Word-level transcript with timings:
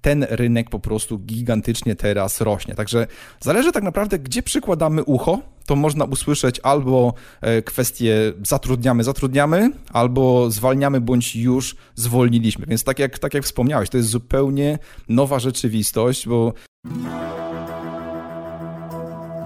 ten 0.00 0.26
rynek 0.30 0.70
po 0.70 0.78
prostu 0.78 1.18
gigantycznie 1.18 1.96
teraz 1.96 2.40
rośnie. 2.40 2.74
Także 2.74 3.06
zależy 3.40 3.72
tak 3.72 3.82
naprawdę, 3.82 4.18
gdzie 4.18 4.42
przykładamy 4.42 5.04
ucho, 5.04 5.38
to 5.66 5.76
można 5.76 6.04
usłyszeć 6.04 6.60
albo 6.62 7.14
e, 7.40 7.62
kwestię 7.62 8.32
zatrudniamy, 8.46 9.04
zatrudniamy, 9.04 9.70
albo 9.92 10.50
zwalniamy, 10.50 11.00
bądź 11.00 11.36
już 11.36 11.76
zwolniliśmy. 11.94 12.66
Więc 12.66 12.84
tak 12.84 12.98
jak, 12.98 13.18
tak 13.18 13.34
jak 13.34 13.44
wspomniałeś, 13.44 13.90
to 13.90 13.96
jest 13.96 14.08
zupełnie 14.08 14.78
nowa 15.08 15.38
rzeczywistość, 15.38 16.28
bo. 16.28 16.52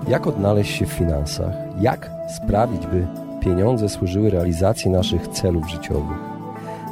Jak 0.09 0.27
odnaleźć 0.27 0.79
się 0.79 0.87
w 0.87 0.93
finansach? 0.93 1.55
Jak 1.81 2.11
sprawić, 2.37 2.87
by 2.87 3.07
pieniądze 3.45 3.89
służyły 3.89 4.31
realizacji 4.31 4.91
naszych 4.91 5.29
celów 5.29 5.71
życiowych? 5.71 6.34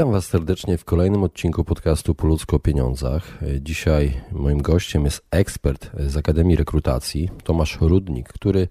Witam 0.00 0.12
Was 0.12 0.26
serdecznie 0.26 0.78
w 0.78 0.84
kolejnym 0.84 1.22
odcinku 1.22 1.64
podcastu 1.64 2.14
Po 2.14 2.26
ludzko 2.26 2.56
o 2.56 2.60
pieniądzach. 2.60 3.38
Dzisiaj 3.60 4.20
moim 4.32 4.62
gościem 4.62 5.04
jest 5.04 5.26
ekspert 5.30 5.90
z 5.98 6.16
Akademii 6.16 6.56
Rekrutacji, 6.56 7.30
Tomasz 7.44 7.78
Rudnik, 7.80 8.28
który 8.28 8.68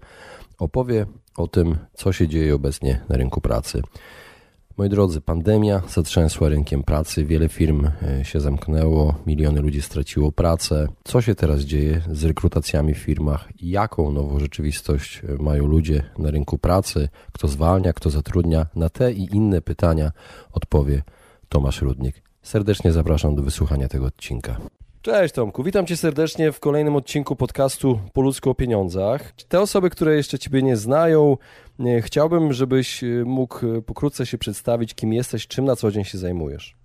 opowie 0.58 1.06
o 1.38 1.48
tym, 1.48 1.78
co 1.94 2.14
się 2.14 2.28
dzieje 2.28 2.56
obecnie 2.56 3.02
na 3.10 3.18
rynku 3.18 3.42
pracy. 3.42 3.82
Moi 4.78 4.90
drodzy, 4.90 5.22
pandemia 5.22 5.82
zatrzęsła 5.88 6.50
rynkiem 6.50 6.84
pracy, 6.84 7.26
wiele 7.26 7.50
firm 7.50 7.88
e, 8.02 8.26
się 8.26 8.40
zamknęło, 8.40 9.16
miliony 9.26 9.62
ludzi 9.62 9.82
straciło 9.82 10.32
pracę. 10.32 10.88
Co 11.04 11.22
się 11.22 11.36
teraz 11.36 11.62
dzieje 11.62 12.02
z 12.12 12.24
rekrutacjami 12.24 12.94
w 12.94 12.98
firmach? 12.98 13.50
Jaką 13.62 14.12
nową 14.12 14.40
rzeczywistość 14.40 15.22
e, 15.24 15.44
mają 15.44 15.66
ludzie 15.66 16.04
na 16.18 16.32
rynku 16.32 16.58
pracy? 16.58 17.10
Kto 17.32 17.48
zwalnia, 17.48 17.94
kto 17.94 18.10
zatrudnia? 18.10 18.66
Na 18.76 18.90
te 18.90 19.12
i 19.12 19.36
inne 19.36 19.62
pytania 19.62 20.12
odpowie 20.52 21.02
Tomasz 21.50 21.81
Rudnik. 21.81 22.22
Serdecznie 22.42 22.92
zapraszam 22.92 23.36
do 23.36 23.44
wysłuchania 23.44 23.88
tego 23.88 24.05
odcinka. 24.05 24.58
Cześć 25.02 25.33
Tomku, 25.33 25.64
witam 25.64 25.86
Cię 25.86 25.97
serdecznie 25.97 26.52
w 26.52 26.59
kolejnym 26.59 26.95
odcinku 26.95 27.36
podcastu 27.36 28.00
Po 28.14 28.22
ludzku 28.22 28.50
o 28.50 28.55
pieniądzach. 28.55 29.31
Te 29.47 29.61
osoby, 29.61 29.89
które 29.89 30.16
jeszcze 30.16 30.39
Ciebie 30.39 30.61
nie 30.61 30.77
znają, 30.77 31.38
chciałbym, 32.02 32.54
żebyś 32.54 33.04
e, 33.04 33.08
mógł 33.26 33.77
e, 33.77 33.82
pokrótce 33.82 34.26
się 34.26 34.38
przedstawić, 34.38 34.93
kim 34.93 35.14
jesteś, 35.14 35.48
czym 35.48 35.65
na 35.65 35.76
co 35.76 35.92
dzień 35.92 36.04
się 36.04 36.17
zajmujesz. 36.17 36.79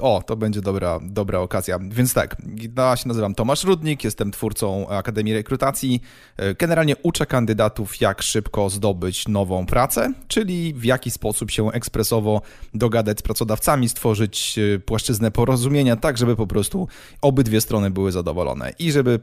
O, 0.00 0.22
to 0.26 0.36
będzie 0.36 0.60
dobra, 0.60 0.98
dobra 1.02 1.38
okazja. 1.38 1.78
Więc 1.90 2.14
tak, 2.14 2.36
ja 2.76 2.96
się 2.96 3.08
nazywam 3.08 3.34
Tomasz 3.34 3.64
Rudnik, 3.64 4.04
jestem 4.04 4.30
twórcą 4.30 4.88
Akademii 4.88 5.34
Rekrutacji. 5.34 6.02
Generalnie 6.58 6.96
uczę 6.96 7.26
kandydatów, 7.26 8.00
jak 8.00 8.22
szybko 8.22 8.70
zdobyć 8.70 9.28
nową 9.28 9.66
pracę, 9.66 10.12
czyli 10.28 10.74
w 10.74 10.84
jaki 10.84 11.10
sposób 11.10 11.50
się 11.50 11.72
ekspresowo 11.72 12.42
dogadać 12.74 13.18
z 13.18 13.22
pracodawcami, 13.22 13.88
stworzyć 13.88 14.58
e, 14.58 14.78
płaszczyznę 14.78 15.30
porozumienia, 15.30 15.96
tak 15.96 16.18
żeby 16.18 16.36
po 16.36 16.46
prostu 16.46 16.88
obydwie 17.22 17.60
strony 17.60 17.90
były 17.90 18.12
zadowolone 18.12 18.72
i 18.78 18.92
żeby 18.92 19.20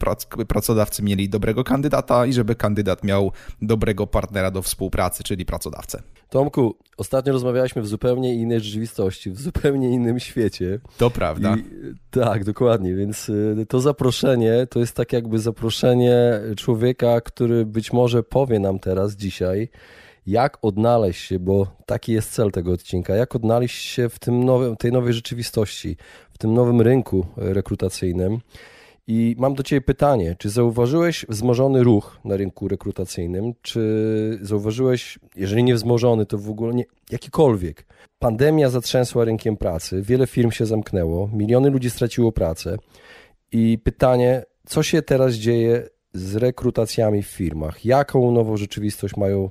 pracodawcy 0.48 1.04
mieli 1.04 1.30
dobrego 1.30 1.64
kandydata 1.64 2.26
i 2.26 2.34
żeby 2.34 2.56
kandydat 2.56 3.04
miał 3.04 3.32
dobrego 3.62 4.08
partnera 4.08 4.52
do 4.52 4.62
współpracy, 4.62 5.24
czyli 5.24 5.46
pracodawcę. 5.46 6.04
Tomku, 6.36 6.76
ostatnio 6.98 7.34
rozmawialiśmy 7.34 7.82
w 7.82 7.88
zupełnie 7.88 8.36
innej 8.36 8.60
rzeczywistości, 8.60 9.32
w 9.32 9.40
zupełnie 9.40 9.90
innym 9.90 10.20
świecie. 10.20 10.80
To 10.98 11.10
prawda. 11.10 11.56
I, 11.56 11.64
tak, 12.12 12.44
dokładnie, 12.44 12.96
więc 12.96 13.30
y, 13.30 13.66
to 13.70 13.80
zaproszenie 13.80 14.68
to 14.70 14.80
jest 14.80 14.96
tak 14.96 15.14
jakby 15.14 15.40
zaproszenie 15.40 16.40
człowieka, 16.58 17.22
który 17.22 17.66
być 17.66 17.94
może 17.94 18.24
powie 18.24 18.60
nam 18.60 18.80
teraz 18.80 19.16
dzisiaj, 19.16 19.70
jak 20.28 20.58
odnaleźć 20.62 21.26
się, 21.26 21.40
bo 21.40 21.68
taki 21.86 22.12
jest 22.12 22.32
cel 22.32 22.52
tego 22.52 22.72
odcinka, 22.72 23.16
jak 23.16 23.36
odnaleźć 23.36 23.86
się 23.86 24.10
w 24.10 24.20
tym 24.20 24.44
nowym, 24.44 24.78
tej 24.78 24.92
nowej 24.92 25.14
rzeczywistości, 25.14 25.98
w 26.32 26.38
tym 26.38 26.54
nowym 26.54 26.82
rynku 26.82 27.26
rekrutacyjnym. 27.38 28.40
I 29.08 29.36
mam 29.40 29.56
do 29.56 29.64
Ciebie 29.64 29.82
pytanie, 29.82 30.36
czy 30.40 30.50
zauważyłeś 30.50 31.26
wzmożony 31.30 31.84
ruch 31.84 32.20
na 32.24 32.38
rynku 32.38 32.68
rekrutacyjnym? 32.68 33.54
Czy 33.62 34.40
zauważyłeś, 34.42 35.20
jeżeli 35.36 35.64
nie 35.64 35.76
wzmożony, 35.76 36.26
to 36.26 36.38
w 36.38 36.50
ogóle 36.50 36.74
nie, 36.74 36.84
jakikolwiek? 37.12 37.86
Pandemia 38.20 38.70
zatrzęsła 38.70 39.26
rynkiem 39.26 39.58
pracy, 39.58 40.02
wiele 40.02 40.28
firm 40.28 40.52
się 40.52 40.66
zamknęło, 40.66 41.30
miliony 41.34 41.70
ludzi 41.70 41.90
straciło 41.90 42.32
pracę. 42.32 42.78
I 43.52 43.78
pytanie, 43.84 44.44
co 44.66 44.84
się 44.84 45.02
teraz 45.02 45.34
dzieje 45.34 45.90
z 46.14 46.36
rekrutacjami 46.36 47.24
w 47.24 47.28
firmach? 47.28 47.86
Jaką 47.86 48.32
nową 48.32 48.58
rzeczywistość 48.58 49.18
mają 49.18 49.50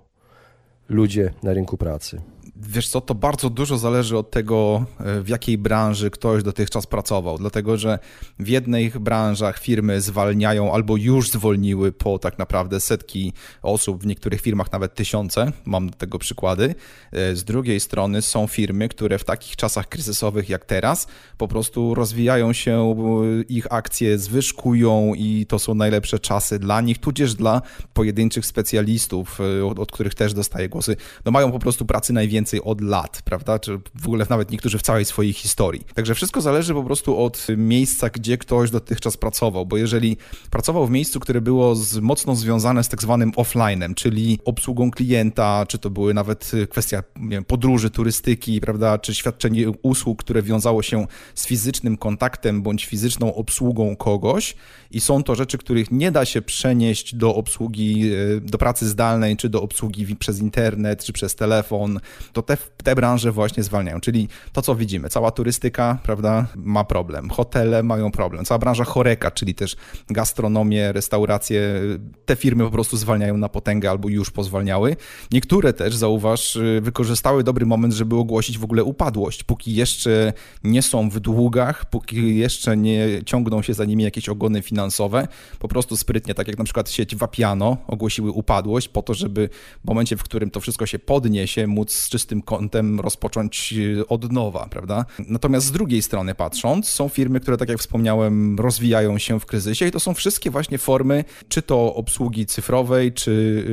ludzie 0.88 1.31
na 1.43 1.54
rynku 1.54 1.76
pracy? 1.76 2.20
Wiesz 2.56 2.88
co, 2.88 3.00
to 3.00 3.15
bardzo 3.15 3.50
dużo 3.50 3.78
zależy 3.78 4.19
od 4.19 4.31
tego, 4.31 4.84
e, 4.98 5.20
w 5.20 5.28
jakiej 5.28 5.59
branży 5.59 6.10
ktoś 6.10 6.42
dotychczas 6.42 6.87
pracował, 6.87 7.38
dlatego 7.38 7.76
że 7.76 7.98
w 8.38 8.48
jednych 8.48 8.98
branżach 8.98 9.59
firmy 9.59 10.00
zwalniają 10.00 10.72
albo 10.72 10.97
już 10.97 11.31
zwolniły 11.31 11.93
po 11.93 12.19
tak 12.19 12.38
naprawdę 12.38 12.81
setki 12.81 13.32
osób, 13.62 14.03
w 14.03 14.06
niektórych 14.06 14.41
firmach 14.41 14.72
nawet 14.72 14.94
tysiące, 14.94 15.53
mam 15.64 15.91
do 15.91 15.97
tego 15.97 16.19
przykłady. 16.19 16.75
E, 17.12 17.37
z 17.37 17.44
drugiej 17.44 17.81
strony 17.81 18.22
są 18.22 18.47
firmy, 18.47 18.88
które 18.88 19.19
w 19.19 19.25
takich 19.25 19.56
czasach 19.56 19.88
kryzysowych 19.88 20.48
jak 20.48 20.64
teraz 20.64 21.06
po 21.38 21.48
prostu 21.48 21.94
rozwijają 21.94 22.53
się, 22.53 22.94
e, 23.41 23.43
ich 23.43 23.72
akcje 23.72 24.19
zwyżkują 24.19 25.14
i 25.14 25.47
to 25.47 25.59
są 25.59 25.75
najlepsze 25.75 26.19
czasy 26.19 26.59
dla 26.59 26.81
nich, 26.81 26.98
tudzież 26.98 27.34
dla 27.34 27.62
pojedynczych 27.93 28.47
specjalistów, 28.47 29.38
od, 29.70 29.78
od 29.78 29.93
których 29.93 30.14
też 30.14 30.34
dostaję 30.34 30.69
głosy, 30.69 30.97
no 31.25 31.32
mają 31.32 31.53
po 31.53 31.59
prostu 31.59 31.87
pracy 31.87 32.12
najwięcej 32.12 32.44
więcej 32.44 32.62
od 32.62 32.81
lat, 32.81 33.22
prawda? 33.25 33.59
Czy 33.59 33.81
w 33.94 34.06
ogóle 34.06 34.27
nawet 34.31 34.50
niektórzy 34.50 34.78
w 34.78 34.82
całej 34.82 35.05
swojej 35.05 35.32
historii. 35.32 35.84
Także 35.94 36.15
wszystko 36.15 36.41
zależy 36.41 36.75
po 36.75 36.84
prostu 36.84 37.25
od 37.25 37.47
miejsca, 37.56 38.09
gdzie 38.09 38.38
ktoś 38.38 38.71
dotychczas 38.71 39.16
pracował, 39.16 39.66
bo 39.66 39.77
jeżeli 39.77 40.16
pracował 40.50 40.87
w 40.87 40.91
miejscu, 40.91 41.21
które 41.21 41.41
było 41.41 41.75
z, 41.75 41.99
mocno 41.99 42.37
związane 42.37 42.84
z 42.84 42.88
tak 42.88 43.03
zwanym 43.03 43.32
offline'em, 43.32 43.94
czyli 43.94 44.38
obsługą 44.44 44.91
klienta, 44.91 45.66
czy 45.69 45.78
to 45.78 45.91
były 45.91 46.15
nawet 46.15 46.53
kwestia 46.71 47.03
wiem, 47.28 47.44
podróży, 47.44 47.91
turystyki, 47.91 48.61
prawda, 48.61 48.99
czy 48.99 49.15
świadczenie 49.15 49.71
usług, 49.82 50.19
które 50.19 50.43
wiązało 50.43 50.82
się 50.82 51.06
z 51.34 51.47
fizycznym 51.47 51.97
kontaktem 51.97 52.62
bądź 52.62 52.85
fizyczną 52.85 53.35
obsługą 53.35 53.97
kogoś 53.97 54.55
i 54.90 55.00
są 55.00 55.23
to 55.23 55.35
rzeczy, 55.35 55.58
których 55.58 55.90
nie 55.90 56.12
da 56.12 56.25
się 56.25 56.43
przenieść 56.43 57.14
do 57.14 57.35
obsługi, 57.35 58.12
e, 58.12 58.40
do 58.40 58.58
pracy 58.58 58.88
zdalnej, 58.88 59.37
czy 59.37 59.49
do 59.49 59.62
obsługi 59.62 60.17
przez 60.17 60.40
internet, 60.40 61.05
czy 61.05 61.12
przez 61.12 61.35
telefon, 61.35 62.00
to 62.34 62.42
te, 62.42 62.56
te 62.56 62.94
branże 62.94 63.32
właśnie 63.32 63.62
zwalniają. 63.62 64.00
Czyli 64.00 64.28
to, 64.52 64.62
co 64.62 64.75
widzimy, 64.75 65.08
cała 65.08 65.31
turystyka, 65.31 65.98
prawda, 66.02 66.46
ma 66.56 66.84
problem, 66.84 67.31
hotele 67.31 67.82
mają 67.82 68.10
problem, 68.10 68.44
cała 68.44 68.58
branża 68.58 68.84
choreka, 68.84 69.31
czyli 69.31 69.54
też 69.54 69.76
gastronomię, 70.10 70.92
restauracje, 70.92 71.81
te 72.26 72.36
firmy 72.36 72.64
po 72.64 72.70
prostu 72.70 72.96
zwalniają 72.96 73.36
na 73.36 73.48
potęgę 73.48 73.90
albo 73.90 74.08
już 74.08 74.31
pozwalniały. 74.31 74.96
Niektóre 75.32 75.72
też, 75.72 75.96
zauważ, 75.96 76.58
wykorzystały 76.81 77.44
dobry 77.44 77.66
moment, 77.66 77.94
żeby 77.94 78.16
ogłosić 78.16 78.58
w 78.58 78.64
ogóle 78.64 78.84
upadłość, 78.84 79.44
póki 79.44 79.75
jeszcze 79.75 80.32
nie 80.64 80.82
są 80.82 81.10
w 81.10 81.20
długach, 81.20 81.90
póki 81.90 82.37
jeszcze 82.37 82.76
nie 82.76 83.08
ciągną 83.26 83.62
się 83.62 83.75
za 83.75 83.84
nimi 83.84 84.04
jakieś 84.04 84.28
ogony 84.28 84.62
finansowe, 84.62 85.28
po 85.58 85.69
prostu 85.69 85.96
sprytnie, 85.96 86.34
tak 86.34 86.48
jak 86.48 86.58
na 86.58 86.64
przykład 86.64 86.90
sieć 86.90 87.16
Vapiano 87.16 87.76
ogłosiły 87.87 88.30
upadłość 88.30 88.88
po 88.88 89.02
to, 89.02 89.14
żeby 89.14 89.48
w 89.84 89.88
momencie, 89.88 90.16
w 90.16 90.22
którym 90.22 90.50
to 90.50 90.60
wszystko 90.60 90.87
się 90.87 90.98
podniesie, 90.98 91.66
móc 91.66 91.92
z 91.92 92.08
czystym 92.25 92.43
kątem 92.43 93.00
rozpocząć 93.00 93.75
e, 94.00 94.09
od 94.09 94.32
nowa, 94.32 94.67
prawda? 94.71 95.05
Natomiast 95.29 95.67
z 95.67 95.73
drugiej 95.73 96.03
strony 96.03 96.35
patrząc, 96.35 96.88
są 96.88 97.09
firmy, 97.09 97.41
które, 97.41 97.56
tak 97.56 97.69
jak 97.69 97.79
wspomniałem, 97.79 98.59
rozwijają 98.59 99.19
się 99.19 99.41
w 99.41 99.47
kryzysie 99.47 99.87
i 99.87 99.91
to 99.91 100.00
są 100.00 100.15
wszystkie 100.15 100.50
właśnie 100.50 100.79
formy, 100.79 101.25
czy 101.49 101.62
to 101.62 101.94
obsługi 101.94 102.47
cyfrowej, 102.47 103.12
czy 103.12 103.65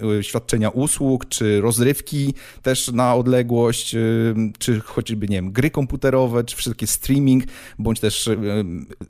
yy, 0.00 0.24
świadczenia 0.24 0.70
usług, 0.70 1.28
czy 1.28 1.60
rozrywki 1.60 2.34
też 2.62 2.88
na 2.88 3.14
odległość, 3.14 3.94
yy, 3.94 4.34
czy 4.58 4.80
choćby, 4.80 5.28
nie 5.28 5.36
wiem, 5.36 5.52
gry 5.52 5.70
komputerowe, 5.70 6.44
czy 6.44 6.56
wszystkie 6.56 6.86
streaming, 6.86 7.44
bądź 7.78 8.00
też 8.00 8.30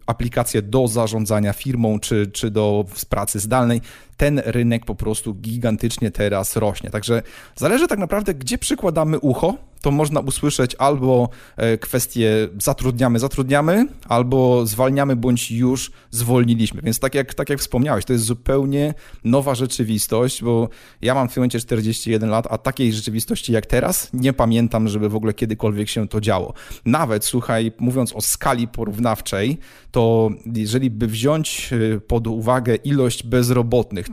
aplikacje 0.06 0.62
do 0.62 0.88
zarządzania 0.88 1.52
firmą, 1.52 2.00
czy, 2.00 2.26
czy 2.26 2.50
do 2.50 2.84
pracy 3.08 3.40
zdalnej 3.40 3.80
ten 4.22 4.42
rynek 4.44 4.84
po 4.84 4.94
prostu 4.94 5.34
gigantycznie 5.34 6.10
teraz 6.10 6.56
rośnie. 6.56 6.90
Także 6.90 7.22
zależy 7.56 7.88
tak 7.88 7.98
naprawdę, 7.98 8.34
gdzie 8.34 8.58
przykładamy 8.58 9.18
ucho, 9.18 9.54
to 9.82 9.90
można 9.90 10.20
usłyszeć 10.20 10.74
albo 10.78 11.28
e, 11.56 11.78
kwestię 11.78 12.48
zatrudniamy, 12.58 13.18
zatrudniamy, 13.18 13.86
albo 14.08 14.66
zwalniamy, 14.66 15.16
bądź 15.16 15.50
już 15.50 15.90
zwolniliśmy. 16.10 16.82
Więc 16.82 16.98
tak 16.98 17.14
jak, 17.14 17.34
tak 17.34 17.50
jak 17.50 17.58
wspomniałeś, 17.58 18.04
to 18.04 18.12
jest 18.12 18.24
zupełnie 18.24 18.94
nowa 19.24 19.54
rzeczywistość, 19.54 20.42
bo 20.42 20.68
ja 21.02 21.14
mam 21.14 21.28
w 21.28 21.34
tym 21.34 21.40
momencie 21.40 21.60
41 21.60 22.30
lat, 22.30 22.46
a 22.50 22.58
takiej 22.58 22.92
rzeczywistości 22.92 23.52
jak 23.52 23.66
teraz 23.66 24.08
nie 24.12 24.32
pamiętam, 24.32 24.88
żeby 24.88 25.08
w 25.08 25.16
ogóle 25.16 25.34
kiedykolwiek 25.34 25.88
się 25.88 26.08
to 26.08 26.20
działo. 26.20 26.54
Nawet, 26.84 27.24
słuchaj, 27.24 27.72
mówiąc 27.78 28.12
o 28.12 28.20
skali 28.20 28.68
porównawczej, 28.68 29.58
to 29.90 30.30
jeżeli 30.54 30.90
by 30.90 31.06
wziąć 31.06 31.70
e, 31.72 32.00
pod 32.00 32.26
uwagę 32.26 32.74
ilość 32.74 33.22
bezrobotnych, 33.22 34.06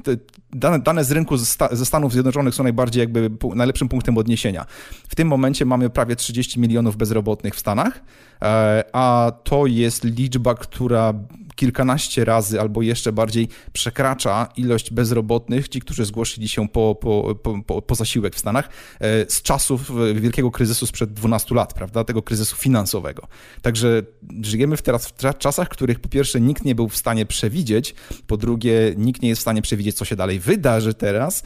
dane, 0.53 0.79
dane 0.79 1.03
z 1.03 1.11
rynku 1.11 1.37
ze 1.71 1.85
Stanów 1.85 2.13
Zjednoczonych 2.13 2.55
są 2.55 2.63
najbardziej 2.63 2.99
jakby 2.99 3.31
najlepszym 3.55 3.89
punktem 3.89 4.17
odniesienia. 4.17 4.65
W 5.07 5.15
tym 5.15 5.27
momencie 5.27 5.65
mamy 5.65 5.89
prawie 5.89 6.15
30 6.15 6.59
milionów 6.59 6.97
bezrobotnych 6.97 7.55
w 7.55 7.59
Stanach, 7.59 8.01
e, 8.41 8.83
a 8.93 9.31
to 9.43 9.65
jest 9.65 10.03
liczba, 10.03 10.55
która 10.55 11.13
kilkanaście 11.59 12.25
razy 12.25 12.61
albo 12.61 12.81
jeszcze 12.81 13.11
bardziej 13.11 13.47
przekracza 13.73 14.47
ilość 14.57 14.91
bezrobotnych, 14.91 15.69
ci, 15.69 15.79
którzy 15.79 16.05
zgłosili 16.05 16.47
się 16.47 16.67
po, 16.67 16.95
po, 16.95 17.35
po, 17.65 17.81
po 17.81 17.95
zasiłek 17.95 18.35
w 18.35 18.39
Stanach, 18.39 18.69
e, 18.99 19.25
z 19.29 19.41
czasów 19.41 19.91
wielkiego 20.15 20.51
kryzysu 20.51 20.85
sprzed 20.85 21.13
12 21.13 21.55
lat, 21.55 21.73
prawda, 21.73 22.03
tego 22.03 22.21
kryzysu 22.21 22.55
finansowego. 22.55 23.27
Także 23.61 24.03
żyjemy 24.41 24.77
w 24.77 24.81
teraz 24.81 25.07
w 25.07 25.37
czasach, 25.37 25.69
których 25.69 25.99
po 25.99 26.09
pierwsze 26.09 26.41
nikt 26.41 26.65
nie 26.65 26.75
był 26.75 26.89
w 26.89 26.97
stanie 26.97 27.25
przewidzieć, 27.25 27.95
po 28.27 28.37
drugie 28.37 28.93
nikt 28.97 29.21
nie 29.21 29.29
jest 29.29 29.39
w 29.39 29.41
stanie 29.41 29.61
przewidzieć, 29.61 29.95
co 29.97 30.05
się 30.05 30.15
dalej 30.15 30.38
wydarzy 30.39 30.93
teraz 30.93 31.43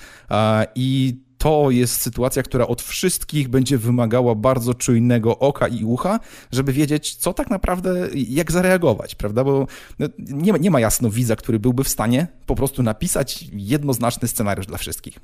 i 0.76 1.18
to 1.44 1.72
jest 1.72 2.02
sytuacja, 2.02 2.44
która 2.44 2.68
od 2.68 2.82
wszystkich 2.82 3.48
będzie 3.48 3.78
wymagała 3.78 4.36
bardzo 4.36 4.74
czujnego 4.74 5.40
oka 5.40 5.68
i 5.68 5.84
ucha, 5.84 6.20
żeby 6.52 6.74
wiedzieć, 6.74 7.16
co 7.16 7.34
tak 7.34 7.50
naprawdę, 7.50 8.08
jak 8.14 8.52
zareagować, 8.52 9.16
prawda? 9.16 9.44
Bo 9.44 9.68
no, 10.00 10.08
nie, 10.20 10.52
ma, 10.52 10.58
nie 10.58 10.72
ma 10.72 10.80
jasno 10.80 11.10
widza, 11.10 11.36
który 11.36 11.60
byłby 11.60 11.84
w 11.84 11.90
stanie 11.90 12.28
po 12.46 12.56
prostu 12.56 12.84
napisać 12.84 13.46
jednoznaczny 13.54 14.28
scenariusz 14.28 14.66
dla 14.66 14.78
wszystkich. 14.78 15.20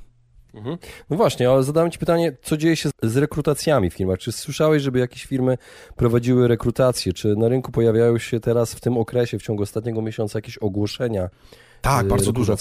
Mhm. 0.54 0.78
No 1.10 1.18
właśnie, 1.18 1.50
ale 1.50 1.64
zadałem 1.64 1.92
Ci 1.92 2.00
pytanie, 2.00 2.38
co 2.42 2.58
dzieje 2.58 2.76
się 2.76 2.90
z 3.04 3.18
rekrutacjami 3.18 3.90
w 3.90 3.94
firmach? 3.94 4.20
Czy 4.20 4.32
słyszałeś, 4.32 4.84
żeby 4.84 5.00
jakieś 5.00 5.26
firmy 5.26 5.58
prowadziły 5.96 6.48
rekrutację? 6.48 7.14
Czy 7.14 7.36
na 7.36 7.48
rynku 7.48 7.72
pojawiają 7.72 8.18
się 8.18 8.40
teraz 8.40 8.74
w 8.74 8.80
tym 8.80 8.98
okresie, 8.98 9.40
w 9.40 9.44
ciągu 9.44 9.64
ostatniego 9.64 10.02
miesiąca 10.02 10.38
jakieś 10.38 10.58
ogłoszenia? 10.58 11.30
Tak, 11.82 12.08
bardzo 12.08 12.32
dużo. 12.32 12.56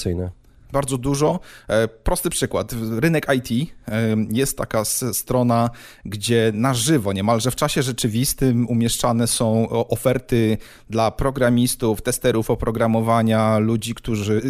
Bardzo 0.73 0.99
dużo. 0.99 1.41
E, 1.69 1.89
prosty 1.89 2.31
przykład. 2.31 2.75
Rynek 2.99 3.27
IT 3.37 3.71
e, 3.89 4.17
jest 4.31 4.59
taka 4.59 4.85
strona, 5.13 5.71
gdzie 6.05 6.53
na 6.55 6.75
żywo, 6.75 7.13
niemalże 7.13 7.51
w 7.51 7.57
czasie 7.57 7.83
rzeczywistym 7.83 8.67
umieszczane 8.69 9.27
są 9.27 9.69
oferty 9.69 10.59
dla 10.91 11.11
programistów, 11.11 12.03
testerów 12.03 12.51
oprogramowania, 12.51 13.59
ludzi, 13.59 13.95
którzy 13.95 14.33
y, 14.33 14.41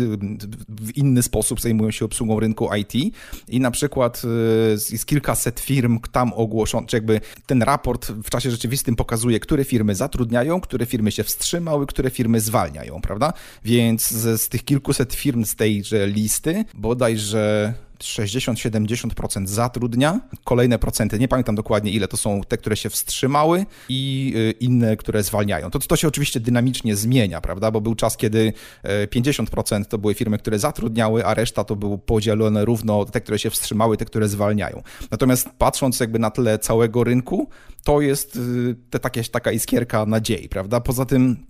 w 0.69 0.97
inny 0.97 1.23
sposób 1.23 1.61
zajmują 1.61 1.91
się 1.91 2.05
obsługą 2.05 2.41
rynku 2.41 2.69
IT. 2.75 3.15
I 3.49 3.61
na 3.61 3.71
przykład 3.71 4.23
y, 4.25 4.93
jest 4.93 5.07
kilkaset 5.07 5.61
firm 5.61 6.01
tam 6.13 6.33
ogłoszono, 6.33 6.87
czy 6.87 6.97
jakby 6.97 7.21
ten 7.47 7.63
raport 7.63 8.07
w 8.07 8.31
czasie 8.31 8.51
rzeczywistym 8.51 8.97
pokazuje, 8.97 9.41
które 9.41 9.65
firmy 9.65 9.95
zatrudniają, 9.95 10.61
które 10.61 10.87
firmy 10.87 11.13
się 11.13 11.25
wstrzymały, 11.25 11.87
które 11.87 12.11
firmy 12.11 12.41
zwalniają, 12.41 13.01
prawda? 13.01 13.33
Więc 13.65 14.11
z, 14.11 14.43
z 14.43 14.49
tych 14.49 14.65
kilkuset 14.65 15.15
firm 15.15 15.45
z 15.45 15.55
tejże 15.55 16.08
listy, 16.09 16.65
bodajże 16.75 17.75
60-70% 17.99 19.47
zatrudnia. 19.47 20.21
Kolejne 20.45 20.79
procenty, 20.79 21.19
nie 21.19 21.29
pamiętam 21.29 21.55
dokładnie 21.55 21.91
ile, 21.91 22.09
to 22.09 22.17
są 22.17 22.41
te, 22.49 22.59
które 22.59 22.77
się 22.77 22.91
wstrzymały 22.91 23.67
i 23.89 24.33
y, 24.37 24.51
inne, 24.61 24.97
które 24.97 25.23
zwalniają. 25.23 25.71
To, 25.71 25.79
to 25.79 25.97
się 25.97 26.09
oczywiście 26.09 26.41
dynamicznie 26.41 26.97
zmienia, 26.97 27.41
prawda? 27.41 27.71
Bo 27.71 27.81
był 27.81 27.95
czas, 27.95 28.17
kiedy 28.17 28.53
50% 28.85 29.83
y, 29.83 29.85
to 29.85 29.99
były 29.99 30.15
firmy, 30.15 30.39
które 30.39 30.59
zatrudniały, 30.59 31.25
a 31.25 31.35
reszta 31.35 31.65
to 31.65 31.77
było 31.77 31.99
podzielone 31.99 32.65
równo 32.65 33.05
te, 33.05 33.21
które 33.21 33.39
się 33.39 33.51
wstrzymały, 33.51 33.97
te, 33.97 34.05
które 34.05 34.29
zwalniają. 34.29 34.83
Natomiast 35.11 35.49
patrząc 35.59 36.01
jakby 36.01 36.19
na 36.19 36.31
tle 36.31 36.59
całego 36.59 37.05
rynku, 37.05 37.49
to 37.85 38.01
jest 38.01 38.37
y, 38.37 38.77
te, 38.91 38.99
takie, 38.99 39.25
taka 39.25 39.53
iskierka 39.53 40.07
nadziei, 40.07 40.49
prawda? 40.49 40.81
Poza 40.81 41.05
tym 41.05 41.37
E, 41.37 41.48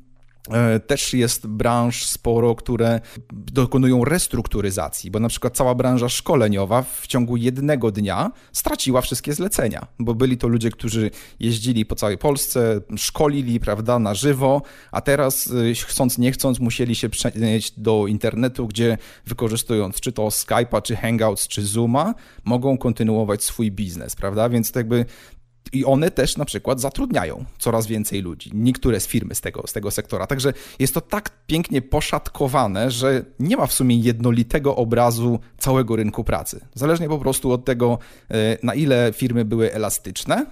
też 0.86 1.14
jest 1.14 1.46
branż 1.46 2.06
sporo, 2.06 2.54
które 2.54 3.00
dokonują 3.32 4.04
restrukturyzacji, 4.04 5.10
bo 5.10 5.20
na 5.20 5.28
przykład 5.28 5.56
cała 5.56 5.74
branża 5.74 6.08
szkoleniowa 6.08 6.82
w 6.82 7.06
ciągu 7.06 7.36
jednego 7.36 7.90
dnia 7.90 8.30
straciła 8.52 9.00
wszystkie 9.00 9.32
zlecenia, 9.32 9.86
bo 9.98 10.14
byli 10.14 10.38
to 10.38 10.48
ludzie, 10.48 10.70
którzy 10.70 11.10
jeździli 11.40 11.86
po 11.86 11.94
całej 11.94 12.18
Polsce, 12.18 12.80
szkolili, 12.96 13.60
prawda, 13.60 13.98
na 13.98 14.14
żywo, 14.14 14.62
a 14.92 15.00
teraz 15.00 15.50
e, 15.70 15.74
chcąc 15.74 16.18
nie 16.18 16.32
chcąc 16.32 16.60
musieli 16.60 16.94
się 16.94 17.08
przenieść 17.08 17.80
do 17.80 18.06
internetu, 18.06 18.66
gdzie 18.66 18.98
wykorzystując 19.26 20.00
czy 20.00 20.12
to 20.12 20.28
Skype'a, 20.28 20.82
czy 20.82 20.96
Hangouts, 20.96 21.48
czy 21.48 21.66
Zooma, 21.66 22.14
mogą 22.44 22.78
kontynuować 22.78 23.44
swój 23.44 23.70
biznes, 23.70 24.16
prawda? 24.16 24.48
Więc 24.48 24.72
jakby 24.74 25.06
i 25.72 25.84
one 25.84 26.10
też 26.10 26.36
na 26.36 26.44
przykład 26.44 26.80
zatrudniają 26.80 27.44
coraz 27.58 27.86
więcej 27.86 28.22
ludzi, 28.22 28.50
niektóre 28.54 29.00
z 29.00 29.06
firmy 29.06 29.34
z 29.34 29.40
tego, 29.40 29.66
z 29.66 29.72
tego 29.72 29.90
sektora. 29.90 30.26
Także 30.26 30.52
jest 30.78 30.94
to 30.94 31.00
tak 31.00 31.30
pięknie 31.46 31.82
poszatkowane, 31.82 32.90
że 32.90 33.24
nie 33.40 33.56
ma 33.56 33.66
w 33.66 33.72
sumie 33.72 33.96
jednolitego 33.96 34.76
obrazu 34.76 35.40
całego 35.58 35.96
rynku 35.96 36.24
pracy. 36.24 36.60
Zależnie 36.74 37.08
po 37.08 37.18
prostu 37.18 37.52
od 37.52 37.64
tego, 37.64 37.98
e, 38.30 38.58
na 38.62 38.74
ile 38.74 39.12
firmy 39.12 39.44
były 39.44 39.72
elastyczne, 39.72 40.46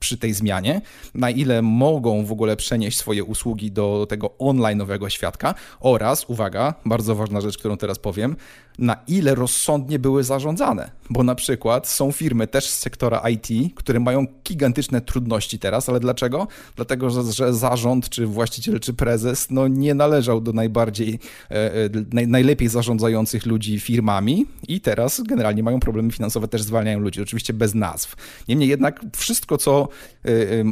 przy 0.00 0.18
tej 0.18 0.34
zmianie, 0.34 0.80
na 1.14 1.30
ile 1.30 1.62
mogą 1.62 2.24
w 2.24 2.32
ogóle 2.32 2.56
przenieść 2.56 2.98
swoje 2.98 3.24
usługi 3.24 3.72
do 3.72 4.06
tego 4.08 4.26
online'owego 4.38 5.08
świadka 5.08 5.54
oraz, 5.80 6.24
uwaga, 6.30 6.74
bardzo 6.84 7.14
ważna 7.14 7.40
rzecz, 7.40 7.58
którą 7.58 7.76
teraz 7.76 7.98
powiem, 7.98 8.36
na 8.78 8.96
ile 9.06 9.34
rozsądnie 9.34 9.98
były 9.98 10.24
zarządzane. 10.24 10.90
Bo 11.10 11.22
na 11.22 11.34
przykład 11.34 11.88
są 11.88 12.12
firmy 12.12 12.46
też 12.46 12.68
z 12.68 12.78
sektora 12.78 13.22
IT, 13.28 13.74
które 13.74 14.00
mają 14.00 14.26
gigantyczne 14.44 15.00
trudności 15.00 15.58
teraz, 15.58 15.88
ale 15.88 16.00
dlaczego? 16.00 16.48
Dlatego, 16.76 17.10
że, 17.10 17.32
że 17.32 17.54
zarząd, 17.54 18.08
czy 18.08 18.26
właściciel, 18.26 18.80
czy 18.80 18.94
prezes 18.94 19.50
no, 19.50 19.68
nie 19.68 19.94
należał 19.94 20.40
do 20.40 20.52
najbardziej, 20.52 21.18
e, 21.50 21.74
e, 21.74 21.88
naj, 22.12 22.28
najlepiej 22.28 22.68
zarządzających 22.68 23.46
ludzi 23.46 23.80
firmami 23.80 24.46
i 24.68 24.80
teraz 24.80 25.20
generalnie 25.20 25.62
mają 25.62 25.80
problemy 25.80 26.12
finansowe, 26.12 26.48
też 26.48 26.62
zwalniają 26.62 26.98
ludzi, 26.98 27.22
oczywiście 27.22 27.52
bez 27.52 27.74
nazw. 27.74 28.16
Niemniej 28.48 28.68
jednak 28.68 29.04
wszystko, 29.16 29.58
co 29.58 29.88
y, 30.26 30.30
y, 30.30 30.64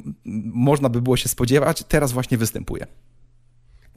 można 0.55 0.89
by 0.89 1.03
było 1.03 1.17
się 1.17 1.29
spodziewać, 1.29 1.85
teraz 1.89 2.13
właśnie 2.13 2.39
występuje. 2.39 2.87